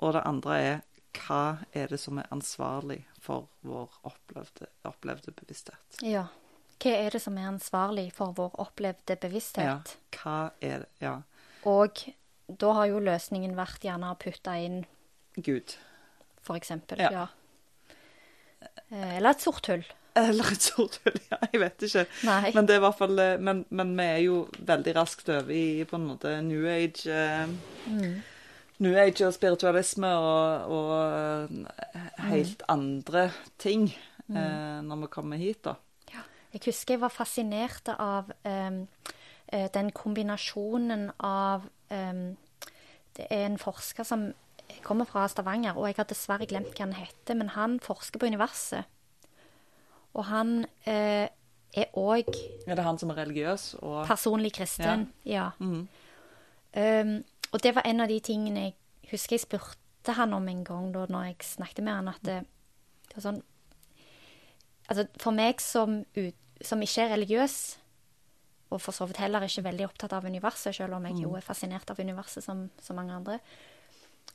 [0.00, 0.80] Og det andre er
[1.16, 6.02] hva er det som er ansvarlig for vår opplevde, opplevde bevissthet?
[6.02, 6.26] Ja.
[6.78, 9.64] Hva er det som er ansvarlig for vår opplevde bevissthet?
[9.64, 10.88] Ja, hva er det?
[11.00, 11.22] Ja,
[11.66, 12.04] Og
[12.62, 14.84] da har jo løsningen vært gjerne å putte inn
[15.36, 15.74] Gud.
[16.46, 17.00] for eksempel.
[17.02, 17.10] Ja.
[17.10, 17.26] Ja.
[18.90, 19.82] Eh, Eller et sort hull.
[20.16, 22.06] Eller et sort hull, ja, jeg vet ikke.
[22.24, 22.52] Nei.
[22.54, 25.52] Men det er i hvert fall eh, Men, men vi er jo veldig raskt over
[25.52, 27.46] i på en måte new age eh,
[27.86, 28.22] Mm.
[28.84, 31.68] New age og spiritualisme og, og
[32.20, 33.22] helt helt andre
[33.62, 33.86] ting
[34.28, 35.76] eh, når vi kommer hit, da.
[36.12, 36.20] Ja.
[36.52, 38.82] Jeg husker jeg var fascinert av eh,
[39.52, 42.36] den kombinasjonen av em,
[43.16, 44.32] Det er en forsker som
[44.82, 48.26] kommer fra Stavanger, og jeg har dessverre glemt hva han heter, men han forsker på
[48.26, 48.84] universet.
[50.16, 51.28] Og han eh,
[51.76, 52.28] er òg
[52.66, 55.10] Er det han som er religiøs og personlig kristen.
[55.24, 55.50] Ja.
[55.58, 55.88] Mhm.
[56.76, 58.74] Um, og det var en av de tingene jeg
[59.10, 62.40] husker jeg spurte han om en gang da når jeg snakket med han, at det,
[63.08, 63.42] det var sånn
[64.86, 66.04] Altså, for meg som,
[66.62, 67.54] som ikke er religiøs,
[68.70, 71.46] og for så vidt heller ikke veldig opptatt av universet, selv om jeg jo er
[71.46, 73.38] fascinert av universet som som mange andre,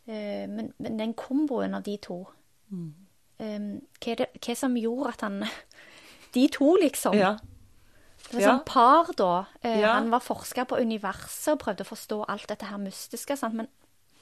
[0.07, 2.25] eh, men, men den komboen av de to
[2.71, 2.93] um,
[3.39, 5.43] hva, er det, hva som gjorde at han
[6.33, 7.13] De to, liksom.
[7.19, 7.35] Ja.
[8.29, 8.47] Det var Ja.
[8.53, 9.45] sånn par, da.
[9.63, 9.93] Eh, Ja.
[9.95, 13.35] Han var forsker på universet og prøvde å forstå alt dette her mystiske.
[13.37, 13.53] Sant?
[13.53, 13.67] Men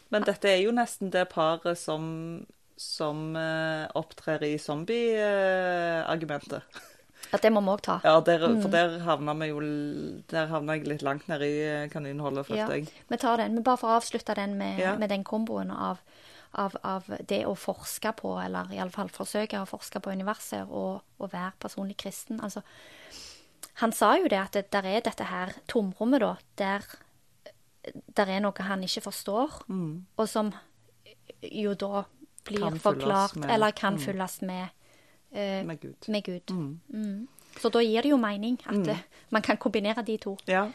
[0.09, 2.45] Men dette er jo nesten det paret som,
[2.77, 6.63] som eh, opptrer i zombie-argumentet.
[7.33, 7.99] At det må vi òg ta.
[8.03, 9.59] ja, der, for der havna vi jo
[10.31, 12.87] Der havna jeg litt langt nede i eh, kaninholdet, følte Ja, jeg.
[13.09, 13.53] Vi tar den.
[13.55, 14.95] Men bare for å avslutte den med, Ja.
[14.97, 15.99] med den komboen av,
[16.53, 21.31] av, av det å forske på, eller iallfall forsøke å forske på universet og, og
[21.31, 22.39] være personlig kristen.
[22.41, 22.61] Altså,
[23.83, 26.81] han sa jo det at det der er dette her tomrommet, da, der
[28.15, 29.61] der er noe han ikke forstår,
[30.17, 30.51] og som
[31.41, 32.03] jo da
[32.45, 33.99] blir forklart, med- eller kan mm.
[34.03, 34.67] fylles med,
[35.31, 36.07] eh, Med Gud.
[36.07, 36.51] med Gud.
[36.89, 37.27] Mm.
[37.59, 38.97] Så da gir det jo mening at mm.
[39.29, 40.37] man kan kombinere de to.
[40.47, 40.69] Ja.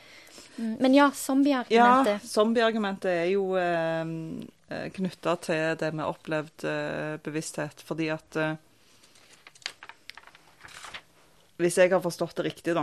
[0.57, 0.77] Mm.
[0.81, 2.23] Men ja, Ja, zombieargumentet.
[2.29, 8.55] zombieargumentet er jo eh, knytta til det med opplevd eh, bevissthet, fordi at eh,
[11.57, 12.83] Hvis jeg har forstått det riktig, da,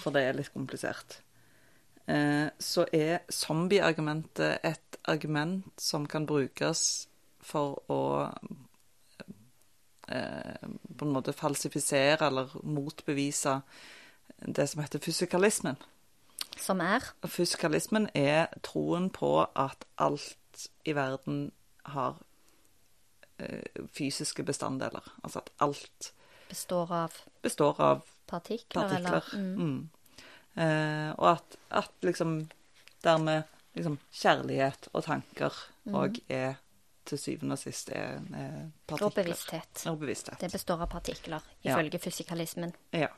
[0.00, 1.18] for det er litt komplisert,
[2.08, 7.08] eh, så er zombieargumentet et argument som kan brukes
[7.44, 8.00] for å
[10.08, 13.60] eh, på en måte falsifisere eller motbevise
[14.38, 15.76] det som heter fysikalismen.
[16.56, 21.50] Som er Fysikalismen er troen på at alt i verden
[21.84, 22.16] har
[23.38, 25.04] eh, fysiske bestanddeler.
[25.22, 26.12] Altså at alt
[26.48, 29.06] består av består av partikler, partikler.
[29.06, 29.54] eller mm.
[29.62, 29.88] Mm.
[30.62, 32.38] Eh, og at, at liksom
[33.04, 33.42] dermed
[33.76, 35.58] liksom kjærlighet og tanker
[35.92, 36.56] òg er
[37.06, 39.06] til syvende og sist er, er partikler.
[39.06, 39.86] Og bevissthet.
[39.90, 40.40] Og bevissthet.
[40.40, 41.74] Det består av partikler, Ja.
[41.76, 42.72] ifølge fysikalismen.
[42.92, 43.08] Ja.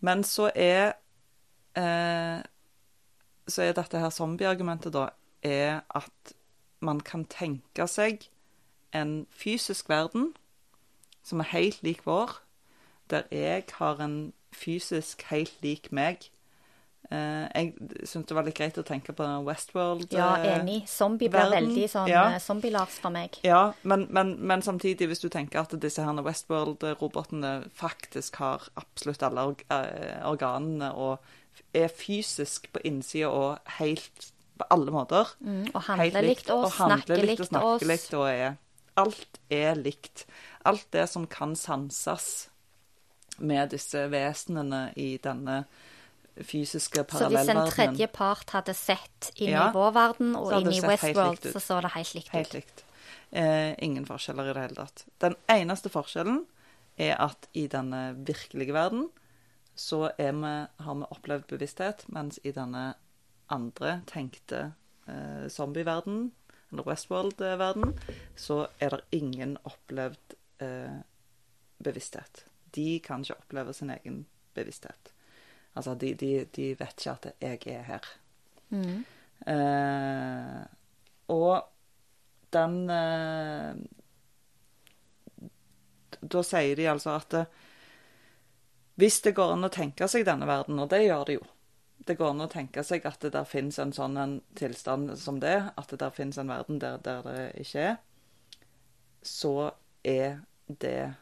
[0.00, 0.92] Men så er
[1.76, 2.42] eh,
[3.48, 5.08] Så er dette her zombieargumentet, da,
[5.42, 6.32] er at
[6.80, 8.28] man kan tenke seg
[8.94, 10.30] en fysisk verden
[11.22, 12.38] som er helt lik vår,
[13.10, 16.30] der jeg har en fysisk helt lik meg.
[17.10, 17.74] Eh, jeg
[18.08, 20.06] syntes det var litt greit å tenke på Westworld.
[20.14, 20.88] Ja, eh, enig.
[20.88, 22.30] Zombie blir veldig sånn Ja.
[22.32, 23.38] eh, zombie-Lars for meg.
[23.44, 29.22] Ja, men, men, men samtidig, hvis du tenker at disse her Westworld-robotene faktisk har absolutt
[29.22, 29.64] alle org
[30.24, 31.18] organene og
[31.74, 36.72] er fysisk på innsida og helt på alle måter Mm, og handler likt oss, og
[36.78, 37.82] handler snakker likt likt og snakker oss.
[37.82, 38.56] likt og er
[38.96, 40.24] Alt er likt.
[40.64, 42.48] Alt det som kan sanses
[43.38, 45.64] med disse vesenene i denne
[46.42, 47.46] fysiske parallellverdenen.
[47.46, 50.80] Så hvis en tredje part hadde sett inn Ja, i vår verden og inn i
[50.82, 52.54] Westworld, så så det helt likt Helt ut.
[52.54, 52.84] likt.
[53.30, 55.04] Eh, ingen forskjeller i det hele tatt.
[55.22, 56.44] Den eneste forskjellen
[56.98, 59.08] er at i denne virkelige verden
[59.74, 60.24] så vi,
[60.84, 62.94] har vi opplevd bevissthet, mens i denne
[63.50, 64.72] andre tenkte
[65.10, 66.30] eh, zombie-verden,
[66.72, 67.96] eller Westworld-verden,
[68.36, 71.00] så er det ingen opplevd eh,
[71.82, 72.44] bevissthet.
[72.74, 75.13] De kan ikke oppleve sin egen bevissthet.
[75.74, 78.18] Altså, de, de, de vet ikke at 'jeg er her'.
[78.70, 79.04] Mm.
[79.46, 80.64] Eh,
[81.28, 81.64] og
[82.52, 83.74] den eh,
[86.20, 87.50] Da sier de altså at eh,
[88.94, 91.46] hvis det går an å tenke seg denne verden, og det gjør det jo
[92.06, 95.40] Det går an å tenke seg at det der finnes en sånn en tilstand som
[95.40, 97.96] det, at det der finnes en verden der, der det ikke er,
[99.22, 99.72] så
[100.04, 101.14] er det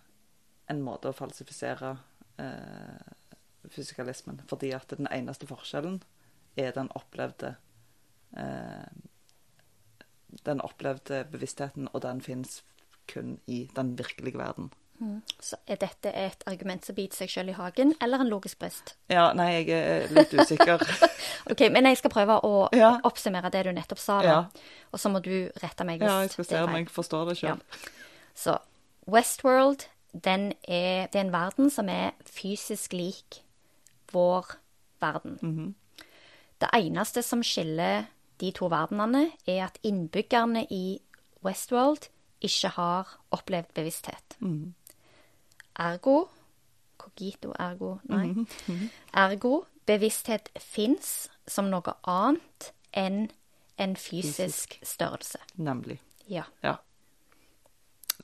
[0.72, 1.92] en måte å falsifisere
[2.42, 3.12] eh,
[3.74, 4.40] fysikalismen.
[4.48, 6.02] Fordi at den eneste forskjellen
[6.56, 7.54] er den opplevde
[8.36, 8.86] eh,
[10.46, 12.62] Den opplevde bevisstheten, og den fins
[13.12, 14.70] kun i den virkelige verden.
[15.42, 18.94] Så er dette et argument som biter seg selv i hagen, eller en logisk brist?
[19.10, 20.84] Ja, nei, jeg er litt usikker.
[21.50, 22.92] Ok, men jeg skal prøve å Ja.
[23.04, 24.20] oppsummere det du nettopp sa.
[24.22, 24.36] Ja.
[24.94, 27.28] Og så må du rette meg hvis ja, jeg skal se er om jeg forstår
[27.32, 27.56] det Ja.
[27.56, 27.88] sjøl.
[28.34, 28.54] Så
[29.10, 33.42] Westworld, den er, det er en verden som er fysisk lik
[34.12, 34.54] vår
[35.00, 35.38] verden.
[35.42, 35.74] Mhm.
[36.60, 38.04] Det eneste som skiller
[38.40, 41.00] de to verdenene, er at innbyggerne i
[41.44, 42.08] Westworld
[42.40, 44.36] ikke har opplevd bevissthet.
[44.38, 44.74] Mhm.
[45.78, 46.28] Ergo
[46.98, 48.26] Cogito ergo Nei.
[48.26, 48.90] Mhm.
[49.14, 53.30] Ergo bevissthet fins som noe annet enn
[53.78, 55.38] en fysisk størrelse.
[55.56, 55.98] Nemlig.
[56.28, 56.44] Ja.
[56.62, 56.76] Ja.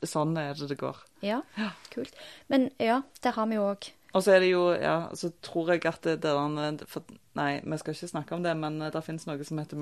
[0.03, 0.95] Sånn er det det går.
[1.21, 1.41] Ja,
[1.91, 2.13] kult.
[2.47, 5.67] Men ja, der har vi jo òg Og så er det jo, ja, så tror
[5.75, 7.03] jeg at det der for,
[7.37, 9.77] Nei, vi skal ikke snakke om det, men det finnes noe som heter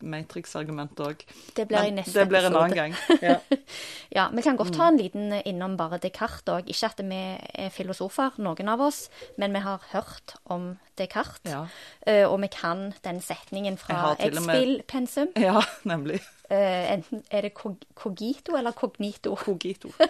[0.00, 1.24] Matrix-argument òg.
[1.56, 2.94] Det blir i neste Det blir en annen gang.
[3.20, 3.38] Ja.
[4.14, 4.58] Ja, vi kan Mm.
[4.58, 6.68] godt ta en liten innom bare Descartes òg.
[6.70, 7.18] Ikke at vi
[7.64, 11.50] er filosofer, noen av oss, men vi har hørt om Descartes.
[11.50, 11.66] Ja.
[12.06, 15.32] Eh, og vi kan den setningen fra et spillpensum.
[15.36, 16.20] ja, nemlig.
[16.54, 19.34] Eh, enten er det cog cogito eller cognito.
[19.34, 19.90] Cogito.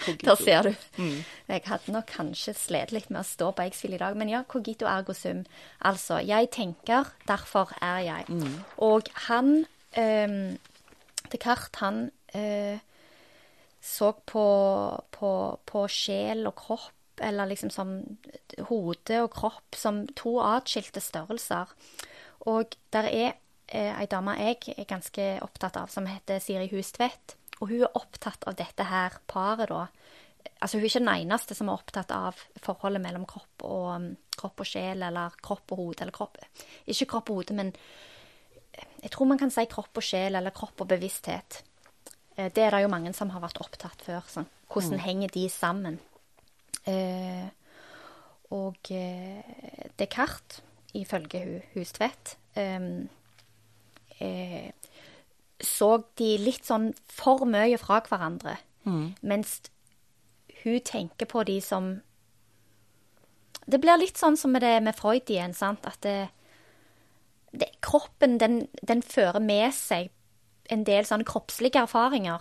[0.00, 0.26] Cogito.
[0.26, 0.74] Der ser du.
[0.96, 1.24] Mm.
[1.48, 4.42] Jeg hadde nok kanskje slet litt med å stå på X-Fill i dag, men ja,
[4.48, 5.42] cogito ergo sum.
[5.84, 8.24] Altså, jeg tenker, derfor er jeg.
[8.32, 8.54] Mm.
[8.86, 9.50] Og han
[9.98, 10.38] um,
[11.28, 12.80] Descartes, han uh,
[13.80, 14.46] så på,
[15.12, 15.34] på,
[15.68, 17.92] på sjel og kropp, eller liksom som
[18.70, 21.68] hode og kropp, som to atskilte størrelser.
[22.48, 23.36] Og der er
[23.70, 27.36] eh, ei dame jeg er ganske opptatt av, som heter Siri Hustvedt.
[27.60, 29.86] Og hun er opptatt av dette her paret, da.
[30.62, 34.06] Altså, hun er ikke den eneste som er opptatt av forholdet mellom kropp og, um,
[34.36, 36.38] kropp og sjel, eller kropp og hode, eller kropp
[36.86, 37.72] Ikke kropp og hode, men
[39.02, 41.62] jeg tror man kan si kropp og sjel, eller kropp og bevissthet.
[42.36, 44.24] Eh, det er det jo mange som har vært opptatt før.
[44.28, 44.46] Sånn.
[44.72, 45.04] Hvordan Mm.
[45.04, 45.98] henger de sammen?
[46.86, 47.48] Eh,
[48.50, 50.62] og eh, Descartes,
[50.94, 52.78] ifølge hun, Hustvedt, eh,
[54.20, 54.70] eh,
[55.60, 58.56] så de litt sånn for mye fra hverandre.
[59.20, 59.58] Mens
[60.62, 62.00] hun tenker på de som
[63.70, 65.84] Det blir litt sånn som med det med Freud igjen, sant?
[65.86, 66.30] At det,
[67.52, 70.08] det, kroppen, den, den fører med seg
[70.72, 72.40] en del sånne kroppslige erfaringer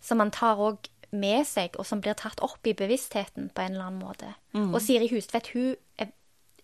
[0.00, 3.72] som man tar òg med seg, og som blir tatt opp i bevisstheten på en
[3.74, 4.30] eller annen måte.
[4.74, 6.12] Og Siri Hustvedt hun er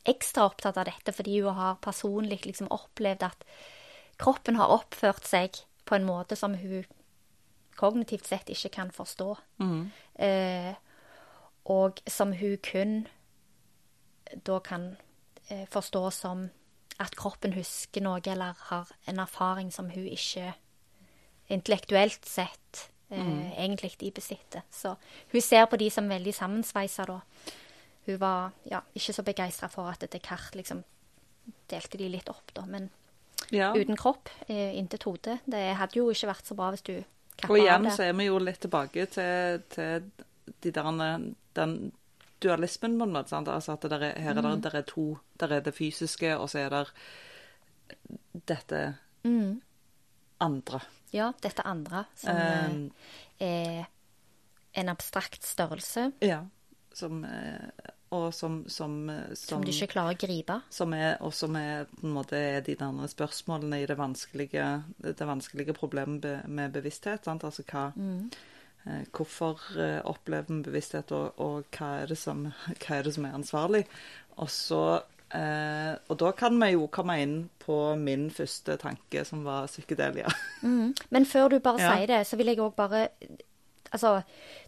[0.04, 3.44] ekstra opptatt av dette fordi hun har personlig liksom opplevd at
[4.18, 6.84] kroppen har oppført seg på en måte som hun
[7.78, 9.30] kognitivt sett ikke kan forstå.
[10.18, 10.74] Eh,
[11.70, 12.94] og som hun kun
[14.46, 14.96] da kan
[15.48, 16.48] eh, forstå som
[16.98, 20.52] at kroppen husker noe, eller har en erfaring som hun ikke
[21.48, 24.66] intellektuelt sett eh, egentlig de besitter.
[24.70, 24.96] Så
[25.32, 27.20] hun ser på de som veldig sammensveisa, da.
[28.08, 30.82] Hun var ja, ikke så begeistra for at Descartes liksom
[31.70, 32.64] delte de litt opp, da.
[32.66, 32.90] Men
[33.50, 33.72] Ja.
[33.74, 35.38] uten kropp, eh, intet hode.
[35.46, 37.04] Det hadde jo ikke vært så bra hvis du
[37.36, 40.10] kappa Og igjen så er vi jo litt tilbake til, til
[40.60, 41.18] de der,
[41.54, 41.92] den
[42.40, 43.28] dualismen, på en måte.
[43.28, 43.48] Sant?
[43.48, 44.50] Altså at det der er, her er Mm.
[44.60, 45.18] det, der er to.
[45.40, 46.86] Der er det fysiske, og så er det
[48.46, 49.60] dette Mm.
[50.40, 50.80] andre.
[51.12, 52.92] Ja, dette andre, som eh, Um,
[53.40, 53.84] er
[54.74, 56.42] en abstrakt størrelse ja.
[56.94, 57.70] Som, eh,
[58.10, 58.94] og som, som,
[59.34, 60.60] som, som du ikke klarer å gripe.
[60.70, 64.68] som er, og som er på en måte de andre spørsmålene i det vanskelige,
[65.04, 67.24] det vanskelige problemet be- med bevissthet.
[67.28, 67.44] Sant?
[67.44, 67.92] Altså hva,
[68.86, 72.46] eh, hvorfor eh, opplever vi bevissthet, og, og hva, er som,
[72.80, 73.84] hva er det som er ansvarlig?
[74.38, 74.82] Og så
[75.34, 80.30] eh, Og da kan vi jo komme inn på min første tanke, som var psykedelia.
[80.62, 81.92] Men før du bare Ja.
[81.96, 83.08] sier det, så vil jeg òg bare
[83.92, 84.20] Altså,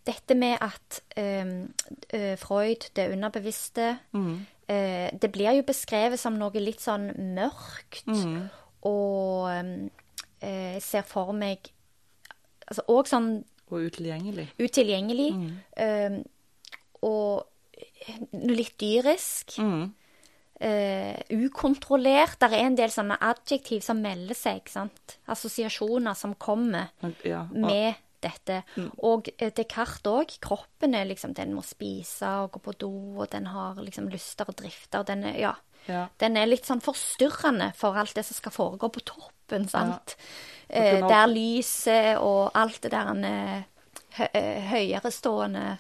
[0.06, 3.98] dette med at eh, Freud, det underbevisste
[4.68, 8.08] eh, Det blir jo beskrevet som noe litt sånn mørkt,
[8.82, 9.90] og ehm,
[10.40, 11.72] eh, ser for meg
[12.70, 14.48] Altså òg sånn Og utilgjengelig.
[14.58, 15.30] utilgjengelig,
[15.76, 16.22] ehm,
[17.02, 17.46] og
[18.32, 19.58] litt dyrisk.
[20.60, 22.36] Uh, ukontrollert.
[22.36, 25.14] Det er en del sånne adjektiv som melder seg, sant?
[25.32, 26.90] assosiasjoner som kommer
[27.24, 28.62] Ja, og, med dette.
[29.02, 30.36] Og eh, Descartes òg.
[30.40, 34.48] Kroppen er liksom Den må spise og gå på do, og den har liksom lyster
[34.48, 35.04] og drifter.
[35.08, 35.54] Den er, ja,
[35.88, 36.06] Ja.
[36.20, 40.16] den er litt sånn forstyrrende for alt det som skal foregå på toppen, sant.
[40.70, 43.64] Og Eh, der lyset og alt det der
[44.14, 45.78] hø eh, høyerestående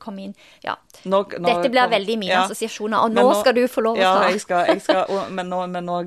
[0.00, 0.32] kom inn.
[0.64, 0.72] Ja.
[1.04, 2.40] Nå- nå Dette blir veldig mine ja.
[2.44, 4.30] assosiasjoner, og nå, nå, skal du få lov å ja, ta.
[4.32, 5.98] Jeg skal, jeg skal, og, men nå, men nå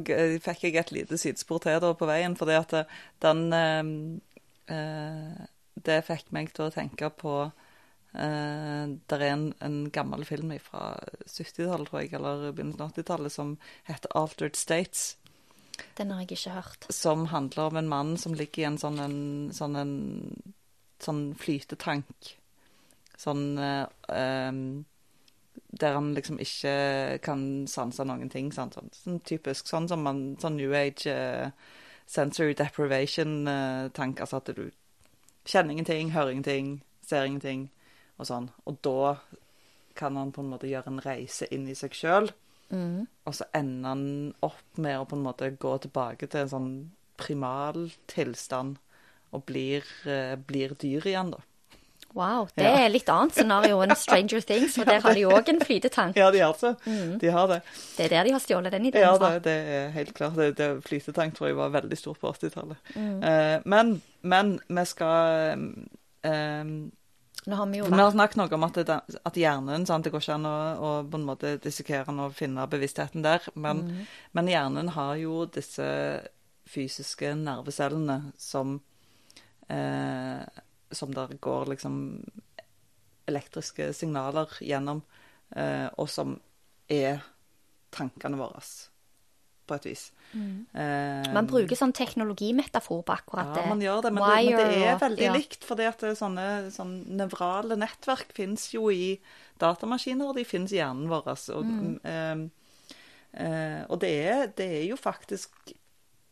[0.44, 2.74] fikk jeg et lite sidespor til da på veien, fordi at
[3.24, 3.46] den
[4.70, 10.92] Det fikk meg til å tenke på eh, Det er en, en gammel film fra
[11.26, 13.56] 70-tallet, tror jeg, eller begynnelsen av 80-tallet, som
[13.88, 15.14] heter Altered States.
[15.98, 16.88] Den har jeg ikke hørt.
[16.92, 19.20] Som handler om en mann som ligger i en sånn, en,
[19.56, 19.96] sånn, en,
[21.00, 22.34] sånn flytetank.
[23.20, 24.64] Sånn eh, em,
[25.80, 28.52] Der han liksom ikke kan sanse noen ting.
[28.56, 28.76] Sant?
[28.76, 31.52] Sånn, sånn typisk sånn som man Sånn New Age eh,
[32.10, 34.20] sensory deprivation-tank.
[34.20, 34.72] altså at du
[35.46, 37.70] kjenner ingenting, hører ingenting, ser ingenting
[38.18, 38.50] og sånn.
[38.66, 39.16] Og da
[40.00, 42.32] kan han på en måte gjøre en reise inn i seg sjøl.
[43.26, 44.06] Og så ender han
[44.46, 46.72] opp med å på en måte gå tilbake til en sånn
[47.20, 48.78] primal tilstand
[49.36, 51.42] og blir, eh, blir dyr igjen, da.
[52.18, 52.72] Wow, det Ja.
[52.86, 56.16] er litt annet scenario enn Stranger Things, for der har de òg en flytetank.
[56.18, 56.72] Ja, de har det.
[57.22, 57.60] De har det.
[57.98, 59.30] Det er der de har stjålet den ideen Ja, fra.
[59.38, 60.36] det, det er helt klart.
[60.36, 62.78] Det, det Flytetank tror jeg var veldig stort på 80-tallet.
[62.98, 65.68] Eh, men, men vi skal
[66.24, 66.64] eh,
[67.50, 70.20] Nå har vi jo vært snakket noe om at, det, at hjernen sant, Det går
[70.26, 73.46] ikke an å, å på en måte dissekere den og finne bevisstheten der.
[73.56, 73.86] Men,
[74.34, 75.88] men hjernen har jo disse
[76.70, 78.80] fysiske nervecellene som
[79.70, 80.44] eh,
[80.92, 82.24] Som der går liksom
[83.30, 85.04] elektriske signaler gjennom,
[85.56, 86.40] eh, og som
[86.90, 87.20] er
[87.94, 88.62] tankene våre,
[89.70, 90.08] på et vis.
[90.34, 93.62] Eh, Man bruker sånn teknologimetafor på akkurat det.
[93.64, 95.34] ja, man gjør det, men, det, men det er er og- veldig ja.
[95.34, 95.64] likt.
[95.64, 99.20] For det sånne, sånn nevrale nettverk fins jo i
[99.60, 101.28] datamaskiner, og de fins i hjernen vår.
[101.54, 102.00] Og, Mm.
[102.04, 105.52] eh, eh, og det, er, det er jo faktisk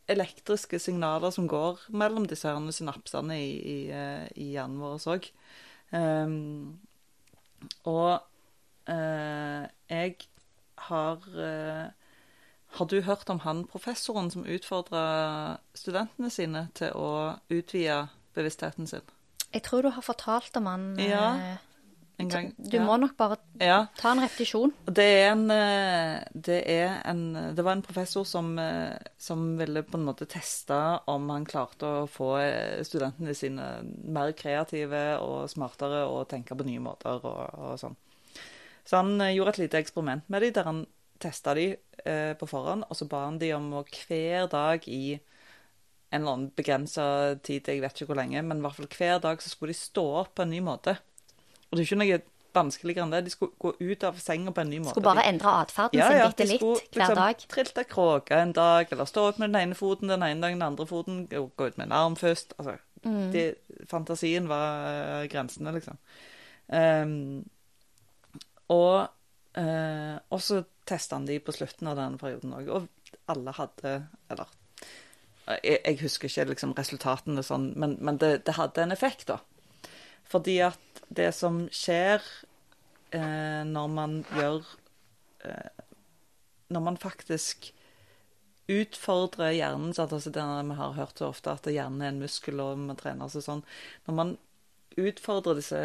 [0.08, 5.28] elektriske signaler som går mellom disse her synapsene i, i, eh, i hjernen vår òg.
[5.92, 6.78] Um,
[7.88, 8.20] og
[8.90, 10.16] uh, jeg
[10.88, 11.86] har uh,
[12.76, 18.02] Har du hørt om han professoren som utfordra studentene sine til å utvide
[18.36, 19.06] bevisstheten sin?
[19.48, 21.56] Jeg tror du har fortalt om han Ja,
[22.18, 22.48] En gang.
[22.58, 22.82] Du ja.
[22.82, 23.76] må nok bare ja.
[23.94, 24.72] ta en repetisjon.
[24.90, 26.58] Det en eh, Det
[27.06, 30.74] en Det var en professor som, eh, som ville på en måte teste
[31.06, 36.66] om han klarte å få eh, studentene sine mer kreative og smartere og tenke på
[36.66, 37.94] nye måter og, og sånn.
[38.82, 40.86] Så han gjorde et lite eksperiment med dem, der han
[41.22, 41.74] testa de
[42.38, 45.18] på forhånd, og så ba han de om å hver dag i
[46.08, 49.18] en eller annen begrensa tid, jeg vet ikke hvor lenge, men i hvert fall hver
[49.20, 50.94] dag så skulle de stå opp på en ny måte.
[51.68, 52.20] Og det er ikke noe
[52.58, 53.22] vanskeligere enn det.
[53.26, 54.96] De skulle gå ut av senga på en ny måte.
[54.96, 57.46] Skulle bare endre atferden ja, sin ja, bitte litt skulle hver liksom dag.
[57.54, 60.68] Trilte kråke en dag, eller stå opp med den ene foten den ene dagen, den
[60.70, 62.56] andre foten, gå gå ut med en arm først.
[62.58, 63.30] Altså, Mm.
[63.30, 63.54] de,
[63.86, 65.98] fantasien var eh, grensene, liksom.
[66.66, 67.44] Um,
[68.68, 69.08] og,
[69.56, 73.92] uh, så testa han de på slutten av denne perioden òg, og alle hadde
[74.28, 74.50] Eller
[75.62, 79.38] jeg, jeg husker ikke liksom resultatene sånn, men, men det, det hadde en effekt, da.
[80.28, 82.22] Fordi at det som skjer
[83.16, 84.62] eh, når man gjør
[85.44, 85.84] eh,
[86.68, 87.70] Når man faktisk
[88.68, 90.12] utfordrer hjernen sant?
[90.12, 93.30] altså det Vi har hørt så ofte at hjernen er en muskel, og man trener
[93.32, 93.64] seg sånn.
[94.06, 94.34] Når man
[94.98, 95.80] utfordrer disse,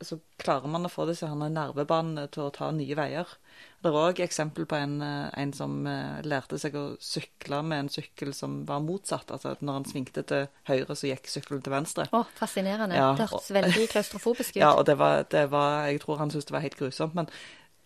[0.00, 3.30] så klarer man å få disse nervebanene til å ta nye veier.
[3.82, 7.84] Det er òg eksempel på en, eh, en som eh, lærte seg å sykle med
[7.84, 9.32] en sykkel som var motsatt.
[9.34, 12.06] Altså at når han svingte til høyre, så gikk sykkelen til venstre.
[12.14, 12.98] Å, fascinerende.
[12.98, 14.60] Ja, det hørtes veldig klaustrofobisk ut.
[14.62, 17.18] Ja, og det var, det var Jeg tror han syntes det var helt grusomt.
[17.18, 17.30] Men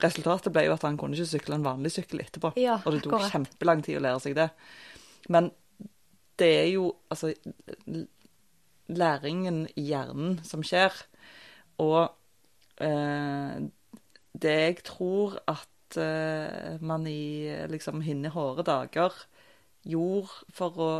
[0.04, 2.52] resultatet ble jo at han kunne ikke sykle en vanlig sykkel etterpå.
[2.60, 3.36] Ja, og det tok akkurat.
[3.36, 4.50] kjempelang tid å lære seg det.
[5.32, 5.48] Men
[6.40, 7.32] det er jo altså
[8.92, 10.92] læringen i hjernen som skjer.
[11.82, 13.58] Og eh,
[14.42, 19.16] det jeg tror at eh, man i liksom hinne hårde dager
[19.82, 20.90] gjorde for å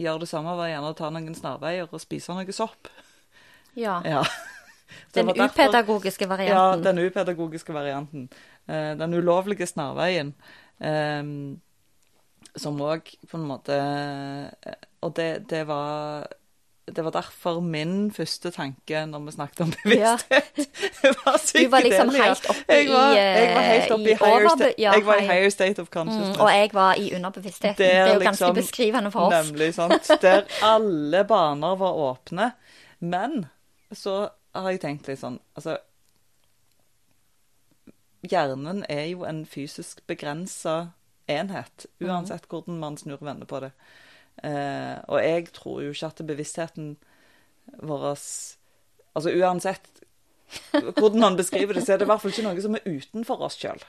[0.00, 2.90] gjøre det samme, var gjerne å ta noen snarveier og spise noe sopp.
[3.78, 4.00] Ja.
[4.16, 4.24] Ja.
[5.14, 8.24] Den upedagogiske upedagogiske Ja, den upedagogiske varianten.
[8.66, 10.34] Eh, den ulovlige snarveien.
[10.80, 11.22] eh,
[12.58, 13.76] som òg på en måte
[14.66, 14.74] eh,
[15.06, 16.26] Og det, det var
[16.86, 20.16] det var derfor min første tanke når vi snakket om Ja.
[20.16, 20.70] bevissthet,
[21.24, 24.12] var Du var liksom helt oppe jeg var, i, Jeg var helt eh, oppe i,
[24.12, 26.36] i higher, overbe- ja, jeg var i higher- state of consciousness.
[26.36, 27.76] Mm, og jeg var i underbevisstheten.
[27.78, 29.34] Der det er jo ganske liksom- beskrivende for oss.
[29.50, 30.10] Nemlig, sant.
[30.22, 30.42] Der
[30.74, 32.52] alle baner var åpne.
[33.00, 33.46] Men
[33.92, 35.76] så har jeg tenkt litt sånn Altså
[38.30, 40.90] Hjernen er jo en fysisk begrensa
[41.30, 43.70] enhet, uansett hvordan man snur og vender på det.
[44.46, 46.94] Eh, og jeg tror jo ikke at bevisstheten
[47.82, 48.12] vår
[49.10, 49.88] Altså uansett
[50.70, 53.42] hvordan man beskriver det, så er det i hvert fall ikke noe som er utenfor
[53.46, 53.82] oss sjøl.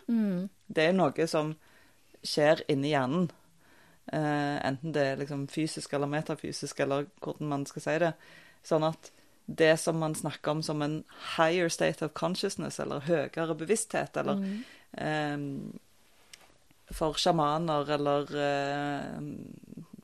[0.68, 1.54] Det er noe som
[2.26, 3.30] skjer inni hjernen.
[4.12, 8.12] Eh, enten det er liksom fysisk eller metafysisk, eller hvordan man skal si det.
[8.66, 9.12] Sånn at
[9.46, 11.04] det som man snakker om som en
[11.38, 14.42] higher state of consciousness, eller høyere bevissthet, eller
[14.98, 15.38] eh,
[16.92, 19.20] For sjamaner eller eh,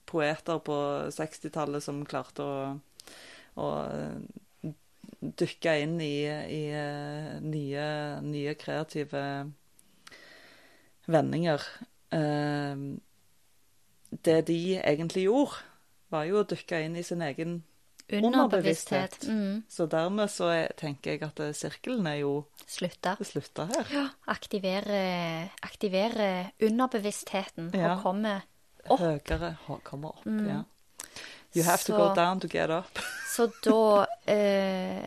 [0.08, 0.78] poeter på
[1.14, 2.58] 60-tallet som klarte å,
[3.60, 4.74] å eh,
[5.22, 7.88] dykke inn i, i eh, nye,
[8.26, 9.24] nye kreative
[11.08, 11.64] vendinger.
[12.16, 12.86] Eh,
[14.24, 15.64] det de egentlig gjorde,
[16.14, 17.60] var jo å dykke inn i sin egen
[18.08, 19.26] Underbevissthet.
[19.28, 19.64] Mm.
[19.68, 23.89] Så dermed så er, tenker jeg at sirkelen er jo slutta, slutta her.
[23.91, 25.01] Ja, aktivere,
[25.60, 26.30] aktivere
[26.64, 27.97] underbevisstheten Ja.
[27.97, 28.38] og komme
[28.93, 28.99] opp.
[29.03, 30.25] Høyere kommer opp.
[30.47, 30.63] Ja.
[31.55, 32.99] You have to go down to get up.
[33.33, 35.05] Så da eh,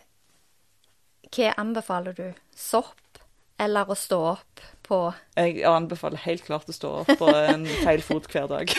[1.31, 2.26] Hva anbefaler du?
[2.57, 2.97] Sopp
[3.61, 4.99] eller å stå opp på
[5.37, 8.72] Jeg anbefaler helt klart å stå opp på en feil fot hver dag.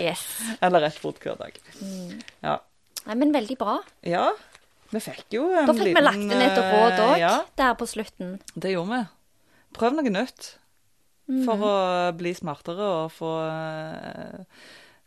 [0.00, 0.24] Yes.
[0.64, 1.58] Eller rett fot hver dag.
[2.42, 2.56] Ja.
[3.04, 3.78] Nei, men veldig bra.
[4.06, 4.30] ja.
[4.94, 7.32] Vi fikk jo en liten Da fikk vi lagt inn et råd eh, òg, Ja,
[7.58, 8.36] der på slutten.
[8.54, 9.00] det gjorde vi.
[9.74, 10.52] Prøv noe nytt.
[11.24, 11.74] For å
[12.18, 14.40] bli smartere og få eh,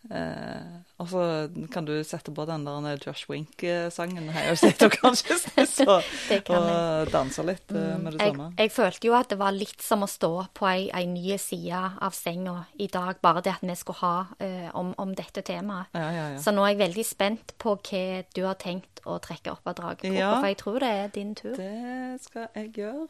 [0.09, 1.21] eh, Og så
[1.69, 6.01] kan du sette på den der Josh Wink-sangen, her og sitte og, kanskje kan
[6.33, 6.41] jeg.
[6.49, 8.01] og danse litt mm.
[8.01, 8.49] med det Jeg, samme.
[8.57, 11.83] jeg følte jo at det var litt som å stå på ei, ei ny side
[12.01, 15.93] av senga i dag, bare det at vi skulle ha eh, om, om dette temaet.
[15.93, 16.41] Ja, ja, ja.
[16.41, 19.77] Så nå er jeg veldig spent på hva du har tenkt å trekke opp av
[19.83, 20.33] dragkrok, Ja.
[20.39, 21.53] for jeg tror det er din tur.
[21.61, 23.05] Det skal jeg gjøre.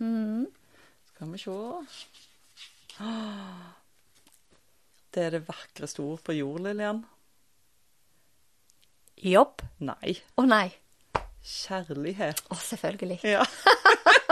[0.00, 0.44] Mm.
[1.14, 1.56] Skal vi se
[5.14, 7.00] Det er det vakreste ord på jord, Lillian.
[9.20, 9.64] Jobb?
[9.82, 10.12] Nei.
[10.38, 10.68] Å nei.
[11.42, 12.42] Kjærlighet.
[12.46, 13.18] Å, selvfølgelig.
[13.26, 13.42] Ja.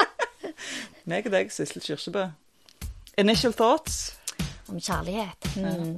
[1.11, 2.29] Meg og deg, Sissel Kyrkjebø.
[3.19, 4.15] Initial thoughts?
[4.71, 5.51] Om kjærlighet.
[5.59, 5.97] Mm.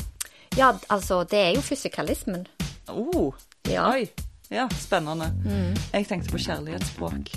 [0.56, 2.46] Ja, altså, det er jo fysikalismen.
[2.88, 3.34] Oh,
[3.68, 3.90] Ja.
[3.92, 4.08] Oi.
[4.50, 5.28] Ja, spennende.
[5.92, 7.28] Jeg tenkte på kjærlighetsspråk.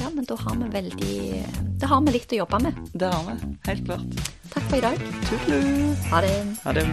[0.00, 1.46] Ja, men da har vi veldig
[1.80, 2.72] Da har vi litt å jobbe med.
[2.92, 3.34] Det har vi.
[3.68, 4.08] Helt klart.
[4.50, 4.96] Takk for i dag.
[5.28, 5.60] Tudelu.
[6.10, 6.34] Ha det.
[6.64, 6.86] Ha det.